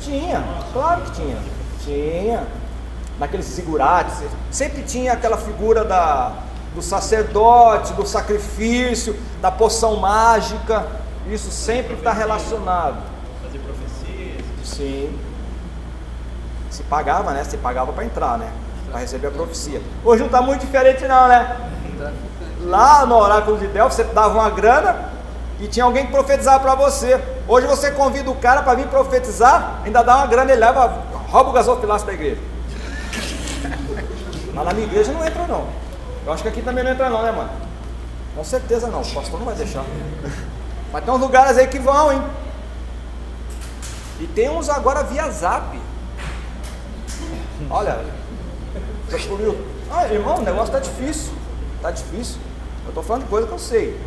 Tinha, 0.00 0.44
claro 0.72 1.00
que 1.02 1.10
tinha. 1.12 1.38
Tinha. 1.84 2.46
Naqueles 3.18 3.46
zigurates, 3.46 4.22
sempre 4.50 4.82
tinha 4.82 5.12
aquela 5.12 5.36
figura 5.36 5.84
da, 5.84 6.32
do 6.74 6.80
sacerdote, 6.80 7.92
do 7.92 8.06
sacrifício, 8.06 9.14
da 9.42 9.50
poção 9.50 9.96
mágica. 9.96 10.86
Isso 11.30 11.50
sempre 11.50 11.94
está 11.94 12.12
relacionado. 12.12 12.96
Fazer 13.42 13.58
profecias. 13.58 14.42
Sim 14.64 15.18
se 16.70 16.84
pagava, 16.84 17.32
né? 17.32 17.44
Se 17.44 17.56
pagava 17.56 17.92
para 17.92 18.04
entrar, 18.04 18.38
né? 18.38 18.50
Para 18.90 19.00
receber 19.00 19.26
a 19.26 19.30
profecia. 19.30 19.82
Hoje 20.04 20.20
não 20.20 20.26
está 20.26 20.40
muito 20.40 20.60
diferente 20.60 21.06
não, 21.06 21.28
né? 21.28 21.56
Lá 22.62 23.04
no 23.04 23.16
oráculo 23.16 23.58
de 23.58 23.66
Delfos 23.66 23.94
você 23.94 24.04
dava 24.04 24.34
uma 24.34 24.50
grana 24.50 25.09
e 25.60 25.68
tinha 25.68 25.84
alguém 25.84 26.06
que 26.06 26.12
profetizava 26.12 26.60
para 26.60 26.74
você. 26.74 27.20
Hoje 27.46 27.66
você 27.66 27.90
convida 27.90 28.30
o 28.30 28.34
cara 28.36 28.62
para 28.62 28.74
vir 28.74 28.86
profetizar, 28.86 29.80
ainda 29.84 30.02
dá 30.02 30.16
uma 30.16 30.26
grana, 30.26 30.50
ele 30.50 30.60
leva, 30.60 31.04
rouba 31.28 31.50
o 31.50 31.52
gasofilaço 31.52 32.06
da 32.06 32.14
igreja. 32.14 32.40
Mas 34.54 34.64
na 34.64 34.72
minha 34.72 34.86
igreja 34.86 35.12
não 35.12 35.24
entra 35.24 35.46
não. 35.46 35.66
Eu 36.24 36.32
acho 36.32 36.42
que 36.42 36.48
aqui 36.48 36.62
também 36.62 36.82
não 36.82 36.90
entra 36.90 37.10
não, 37.10 37.22
né, 37.22 37.30
mano? 37.30 37.50
Com 38.34 38.44
certeza 38.44 38.86
não, 38.86 39.02
o 39.02 39.10
pastor 39.12 39.38
não 39.38 39.46
vai 39.46 39.54
deixar. 39.54 39.84
Mas 40.92 41.04
tem 41.04 41.12
uns 41.12 41.20
lugares 41.20 41.58
aí 41.58 41.66
que 41.66 41.78
vão, 41.78 42.12
hein? 42.12 42.22
E 44.18 44.26
tem 44.26 44.48
uns 44.50 44.68
agora 44.68 45.02
via 45.02 45.30
zap. 45.30 45.78
Olha. 47.68 48.00
Ah, 49.90 50.06
irmão, 50.06 50.38
o 50.38 50.42
negócio 50.42 50.74
está 50.74 50.78
difícil. 50.78 51.32
Está 51.76 51.90
difícil. 51.90 52.38
Eu 52.84 52.90
estou 52.90 53.02
falando 53.02 53.24
de 53.24 53.28
coisa 53.28 53.46
que 53.46 53.52
eu 53.52 53.58
sei. 53.58 53.98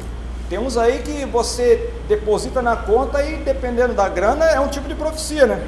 Tem 0.50 0.60
uns 0.60 0.78
aí 0.78 1.00
que 1.00 1.26
você 1.26 1.92
deposita 2.08 2.62
na 2.62 2.76
conta 2.76 3.24
e 3.24 3.38
dependendo 3.38 3.94
da 3.94 4.08
grana 4.10 4.46
é 4.46 4.60
um 4.60 4.68
tipo 4.68 4.88
de 4.88 4.96
profecia, 4.96 5.48
né? 5.48 5.66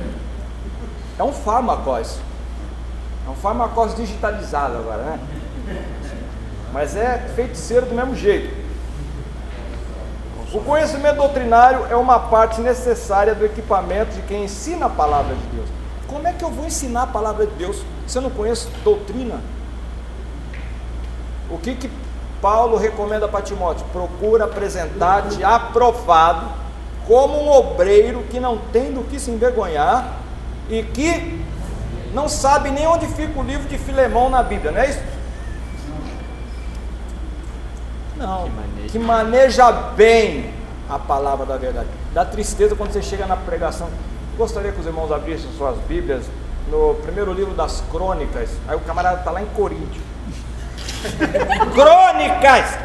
É 1.18 1.24
um 1.24 1.32
farmacós. 1.32 2.20
É 3.26 3.30
um 3.30 3.36
farmacós 3.36 3.96
digitalizado 3.96 4.78
agora, 4.78 5.04
né? 5.04 5.20
Mas 6.72 6.96
é 6.96 7.18
feiticeiro 7.36 7.86
do 7.86 7.96
mesmo 7.96 8.16
jeito. 8.16 8.66
O 10.54 10.62
conhecimento 10.62 11.18
doutrinário 11.18 11.86
é 11.90 11.96
uma 11.96 12.20
parte 12.20 12.62
necessária 12.62 13.34
do 13.34 13.46
equipamento 13.46 14.16
de 14.16 14.22
quem 14.22 14.44
ensina 14.44 14.86
a 14.86 14.90
palavra 14.90 15.36
de 15.36 15.46
Deus. 15.48 15.70
Como 16.08 16.28
é 16.28 16.34
que 16.34 16.44
eu 16.44 16.50
vou 16.50 16.66
ensinar 16.66 17.04
a 17.04 17.08
palavra 17.08 17.46
de 17.48 17.54
Deus 17.56 17.82
se 18.08 18.18
eu 18.18 18.22
não 18.22 18.30
conheço 18.30 18.70
doutrina? 18.84 19.42
O 21.50 21.58
que, 21.58 21.76
que 21.76 21.90
Paulo 22.46 22.78
recomenda 22.78 23.28
para 23.28 23.42
Timóteo? 23.42 23.84
Procura 23.92 24.46
apresentar-te 24.46 25.44
aprovado 25.44 26.46
como 27.08 27.42
um 27.42 27.50
obreiro 27.50 28.22
que 28.30 28.40
não 28.40 28.60
tem 28.72 28.94
do 28.94 29.02
que 29.02 29.20
se 29.20 29.32
envergonhar 29.32 30.14
e 30.70 30.84
que 30.84 31.44
não 32.14 32.30
sabe 32.30 32.70
nem 32.70 32.86
onde 32.86 33.08
fica 33.08 33.40
o 33.40 33.42
livro 33.42 33.68
de 33.68 33.80
Filemão 33.80 34.30
na 34.30 34.44
Bíblia, 34.44 34.72
não 34.72 34.80
é 34.80 34.90
isso? 34.92 35.02
Não, 38.16 38.48
que 38.92 39.00
maneja 39.00 39.72
bem 39.72 40.54
a 40.88 41.00
palavra 41.00 41.48
da 41.48 41.58
verdade. 41.58 41.90
Dá 42.14 42.24
tristeza 42.24 42.76
quando 42.76 42.92
você 42.92 43.02
chega 43.02 43.26
na 43.26 43.38
pregação. 43.38 43.90
Gostaria 44.38 44.72
que 44.72 44.80
os 44.80 44.86
irmãos 44.86 45.12
abrissem 45.12 45.50
suas 45.58 45.80
Bíblias 45.88 46.24
no 46.70 46.94
primeiro 47.02 47.34
livro 47.34 47.56
das 47.56 47.82
Crônicas. 47.90 48.52
Aí 48.68 48.76
o 48.76 48.82
camarada 48.82 49.18
está 49.18 49.32
lá 49.32 49.42
em 49.42 49.48
Coríntios. 49.48 50.15
Crônicas! 51.74 52.78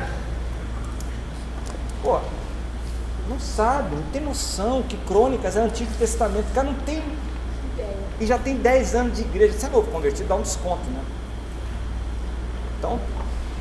Pô, 2.02 2.20
não 3.28 3.38
sabe, 3.38 3.94
não 3.94 4.02
tem 4.10 4.20
noção 4.20 4.82
que 4.82 4.96
Crônicas 4.96 5.56
é 5.56 5.60
Antigo 5.60 5.92
Testamento. 5.94 6.48
O 6.50 6.54
cara 6.54 6.66
não 6.66 6.74
tem. 6.80 7.02
E 8.18 8.26
já 8.26 8.38
tem 8.38 8.56
10 8.56 8.94
anos 8.94 9.16
de 9.16 9.22
igreja. 9.22 9.58
Você 9.58 9.66
é 9.66 9.68
novo 9.70 9.90
convertido, 9.90 10.28
dá 10.28 10.34
um 10.34 10.42
desconto, 10.42 10.84
né? 10.90 11.02
Então, 12.78 12.98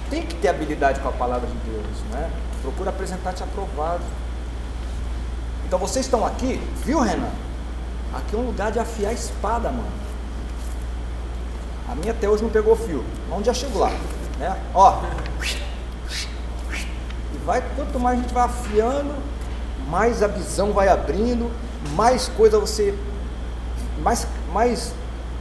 tem 0.09 0.23
que 0.23 0.35
ter 0.35 0.47
habilidade 0.47 0.99
com 0.99 1.09
a 1.09 1.11
palavra 1.11 1.47
de 1.47 1.55
Deus, 1.69 1.85
né? 2.11 2.29
Procura 2.61 2.89
apresentar-te 2.89 3.43
aprovado. 3.43 4.03
Então 5.65 5.77
vocês 5.77 6.05
estão 6.05 6.25
aqui, 6.25 6.59
viu, 6.83 6.99
Renan? 6.99 7.29
Aqui 8.13 8.35
é 8.35 8.39
um 8.39 8.45
lugar 8.47 8.71
de 8.71 8.79
afiar 8.79 9.11
a 9.11 9.13
espada, 9.13 9.69
mano. 9.69 9.91
A 11.87 11.95
minha 11.95 12.11
até 12.11 12.27
hoje 12.27 12.41
não 12.41 12.49
pegou 12.49 12.75
fio. 12.75 13.05
Um 13.31 13.41
dia 13.41 13.53
chego 13.53 13.77
lá. 13.77 13.91
Né? 14.39 14.57
Ó. 14.73 15.01
E 17.33 17.37
vai, 17.45 17.63
quanto 17.75 17.99
mais 17.99 18.17
a 18.17 18.21
gente 18.21 18.33
vai 18.33 18.45
afiando, 18.45 19.13
mais 19.87 20.23
a 20.23 20.27
visão 20.27 20.73
vai 20.73 20.87
abrindo, 20.87 21.51
mais 21.95 22.27
coisa 22.29 22.57
você. 22.57 22.97
Mais, 24.01 24.25
mais 24.51 24.93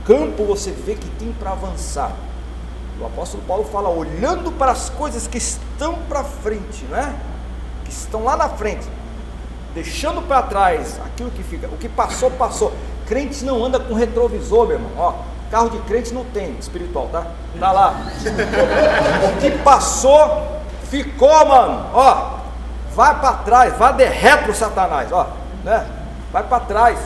campo 0.04 0.44
você 0.44 0.72
vê 0.72 0.94
que 0.94 1.08
tem 1.10 1.32
para 1.32 1.52
avançar. 1.52 2.12
O 3.00 3.06
apóstolo 3.06 3.42
Paulo 3.44 3.64
fala, 3.64 3.88
olhando 3.88 4.50
para 4.52 4.72
as 4.72 4.90
coisas 4.90 5.28
que 5.28 5.38
estão 5.38 5.94
para 6.08 6.24
frente, 6.24 6.84
né? 6.86 7.18
Que 7.84 7.90
estão 7.90 8.24
lá 8.24 8.36
na 8.36 8.48
frente 8.48 8.88
deixando 9.74 10.26
para 10.26 10.42
trás 10.42 10.98
aquilo 11.04 11.30
que 11.30 11.42
fica, 11.42 11.68
o 11.68 11.76
que 11.76 11.88
passou, 11.88 12.30
passou. 12.32 12.72
Crente 13.06 13.44
não 13.44 13.64
anda 13.64 13.78
com 13.78 13.94
retrovisor, 13.94 14.66
meu 14.66 14.76
irmão. 14.76 14.90
Ó, 14.96 15.14
carro 15.50 15.70
de 15.70 15.78
crente 15.80 16.12
não 16.12 16.24
tem 16.24 16.56
espiritual, 16.58 17.08
tá? 17.10 17.26
Tá 17.58 17.72
lá. 17.72 17.94
o 19.36 19.40
que 19.40 19.50
passou, 19.62 20.60
ficou, 20.90 21.46
mano. 21.46 21.86
Ó, 21.92 22.38
vai 22.94 23.18
para 23.20 23.32
trás, 23.34 23.76
vai 23.76 23.94
de 23.94 24.04
retro, 24.04 24.54
Satanás, 24.54 25.10
ó, 25.12 25.28
né? 25.64 25.86
Vai 26.32 26.42
para 26.42 26.60
trás. 26.60 26.98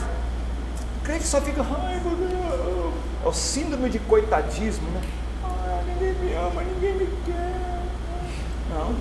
O 1.01 1.05
crente 1.05 1.25
só 1.25 1.41
fica, 1.41 1.65
ai 1.85 2.01
meu 2.05 2.17
Deus, 2.17 2.95
é 3.25 3.29
o 3.29 3.33
síndrome 3.33 3.89
de 3.89 3.99
coitadismo, 4.01 4.89
né? 4.91 5.01
Ai, 5.45 5.85
ninguém 5.87 6.13
me 6.15 6.35
ama, 6.35 6.63
ninguém 6.63 6.95
me 6.95 7.07
quer. 7.25 7.63
Não. 8.71 8.95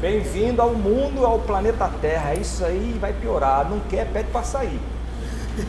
Bem-vindo 0.00 0.60
ao 0.60 0.74
mundo, 0.74 1.24
ao 1.24 1.38
planeta 1.38 1.90
Terra. 2.00 2.32
É 2.32 2.36
isso 2.36 2.64
aí 2.64 2.96
vai 3.00 3.12
piorar. 3.12 3.68
Não 3.68 3.80
quer, 3.80 4.06
pede 4.06 4.30
para 4.30 4.42
sair. 4.42 4.80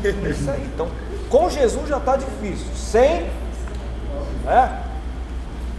É 0.03 0.29
isso 0.29 0.49
aí. 0.49 0.63
Então, 0.73 0.87
com 1.29 1.49
Jesus 1.49 1.87
já 1.87 1.97
está 1.97 2.17
difícil. 2.17 2.67
Sem, 2.75 3.29
é. 4.47 4.85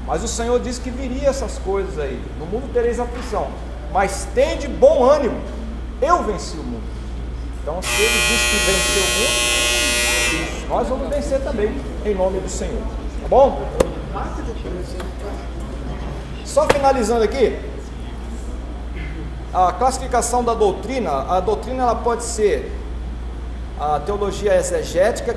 Mas 0.07 0.23
o 0.23 0.29
Senhor 0.29 0.61
disse 0.61 0.81
que 0.81 0.91
viria 0.91 1.29
essas 1.29 1.59
coisas 1.59 1.99
aí. 1.99 2.23
No 2.39 2.47
mundo 2.47 2.73
tereis 2.73 3.01
aflição. 3.01 3.49
Mas 3.93 4.27
tem 4.35 4.57
de 4.57 4.69
bom 4.69 5.05
ânimo. 5.05 5.41
Eu 6.01 6.23
venci 6.23 6.57
o 6.57 6.63
mundo. 6.63 6.85
Então, 7.63 7.83
se 7.83 8.03
ele 8.03 8.19
disse 8.29 8.51
que 8.51 8.57
venceu 8.71 9.03
o 9.03 9.19
mundo, 9.19 10.69
nós 10.69 10.89
vamos 10.89 11.09
vencer 11.09 11.41
também, 11.41 11.75
em 12.05 12.15
nome 12.15 12.39
do 12.39 12.49
Senhor. 12.49 12.81
Tá 13.23 13.29
bom? 13.29 13.61
Só 16.45 16.67
finalizando 16.69 17.25
aqui 17.25 17.59
a 19.53 19.73
classificação 19.73 20.45
da 20.45 20.55
doutrina, 20.55 21.11
a 21.11 21.41
doutrina 21.41 21.83
ela 21.83 21.95
pode 21.97 22.23
ser 22.23 22.73
a 23.79 24.01
teologia 24.01 24.57
exegética. 24.57 25.37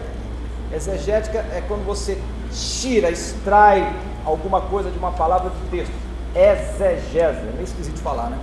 Exegética 0.74 1.40
é 1.54 1.64
quando 1.68 1.86
você 1.86 2.18
tira, 2.52 3.10
extrai 3.10 3.94
alguma 4.26 4.62
coisa 4.62 4.90
de 4.90 4.98
uma 4.98 5.12
palavra 5.12 5.50
do 5.50 5.72
texto. 5.72 5.94
Exegese, 6.36 7.40
é 7.40 7.52
meio 7.54 7.64
esquisito 7.64 8.00
falar, 8.00 8.30
né? 8.30 8.38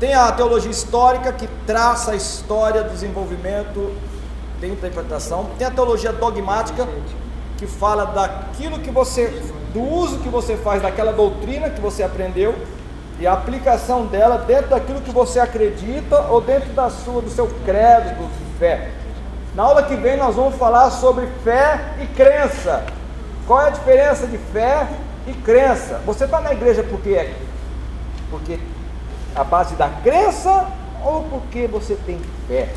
Tem 0.00 0.14
a 0.14 0.32
teologia 0.32 0.70
histórica 0.70 1.32
que 1.32 1.46
traça 1.66 2.12
a 2.12 2.16
história 2.16 2.82
do 2.82 2.90
desenvolvimento 2.90 3.94
de 4.58 4.66
interpretação. 4.66 5.50
Tem 5.58 5.66
a 5.66 5.70
teologia 5.70 6.12
dogmática 6.12 6.88
que 7.56 7.66
fala 7.66 8.06
daquilo 8.06 8.80
que 8.80 8.90
você, 8.90 9.28
do 9.72 9.80
uso 9.80 10.18
que 10.18 10.28
você 10.28 10.56
faz 10.56 10.82
daquela 10.82 11.12
doutrina 11.12 11.70
que 11.70 11.80
você 11.80 12.02
aprendeu 12.02 12.54
e 13.20 13.26
a 13.26 13.34
aplicação 13.34 14.06
dela 14.06 14.38
dentro 14.38 14.70
daquilo 14.70 15.00
que 15.00 15.12
você 15.12 15.38
acredita 15.38 16.22
ou 16.22 16.40
dentro 16.40 16.72
da 16.72 16.90
sua, 16.90 17.22
do 17.22 17.30
seu 17.30 17.46
credo 17.64 18.28
de 18.28 18.58
fé. 18.58 18.90
Na 19.54 19.64
aula 19.64 19.82
que 19.82 19.94
vem 19.96 20.16
nós 20.16 20.34
vamos 20.34 20.54
falar 20.56 20.90
sobre 20.90 21.26
fé 21.44 21.78
e 22.00 22.06
crença. 22.06 22.84
Qual 23.46 23.60
é 23.60 23.66
a 23.66 23.70
diferença 23.70 24.26
de 24.26 24.38
fé 24.38 24.88
e 25.26 25.34
crença? 25.34 26.00
Você 26.06 26.24
está 26.24 26.40
na 26.40 26.52
igreja 26.52 26.82
porque 26.82 27.34
porque 28.30 28.58
a 29.34 29.44
base 29.44 29.74
da 29.74 29.90
crença 30.02 30.66
ou 31.04 31.24
porque 31.24 31.66
você 31.66 31.96
tem 32.06 32.18
fé? 32.48 32.72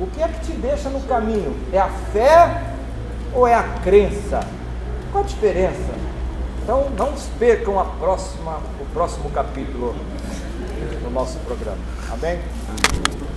O 0.00 0.06
que 0.08 0.22
é 0.22 0.26
que 0.26 0.40
te 0.40 0.52
deixa 0.52 0.88
no 0.88 1.00
caminho? 1.02 1.54
É 1.72 1.78
a 1.78 1.88
fé 2.12 2.62
ou 3.32 3.46
é 3.46 3.54
a 3.54 3.62
crença? 3.84 4.40
Qual 5.12 5.22
a 5.22 5.26
diferença? 5.26 5.92
Então 6.62 6.90
não 6.96 7.12
percam 7.38 7.78
a 7.78 7.84
próxima, 7.84 8.58
o 8.80 8.84
próximo 8.92 9.30
capítulo 9.30 9.94
do 11.02 11.10
nosso 11.10 11.38
programa. 11.40 11.78
Amém? 12.10 12.40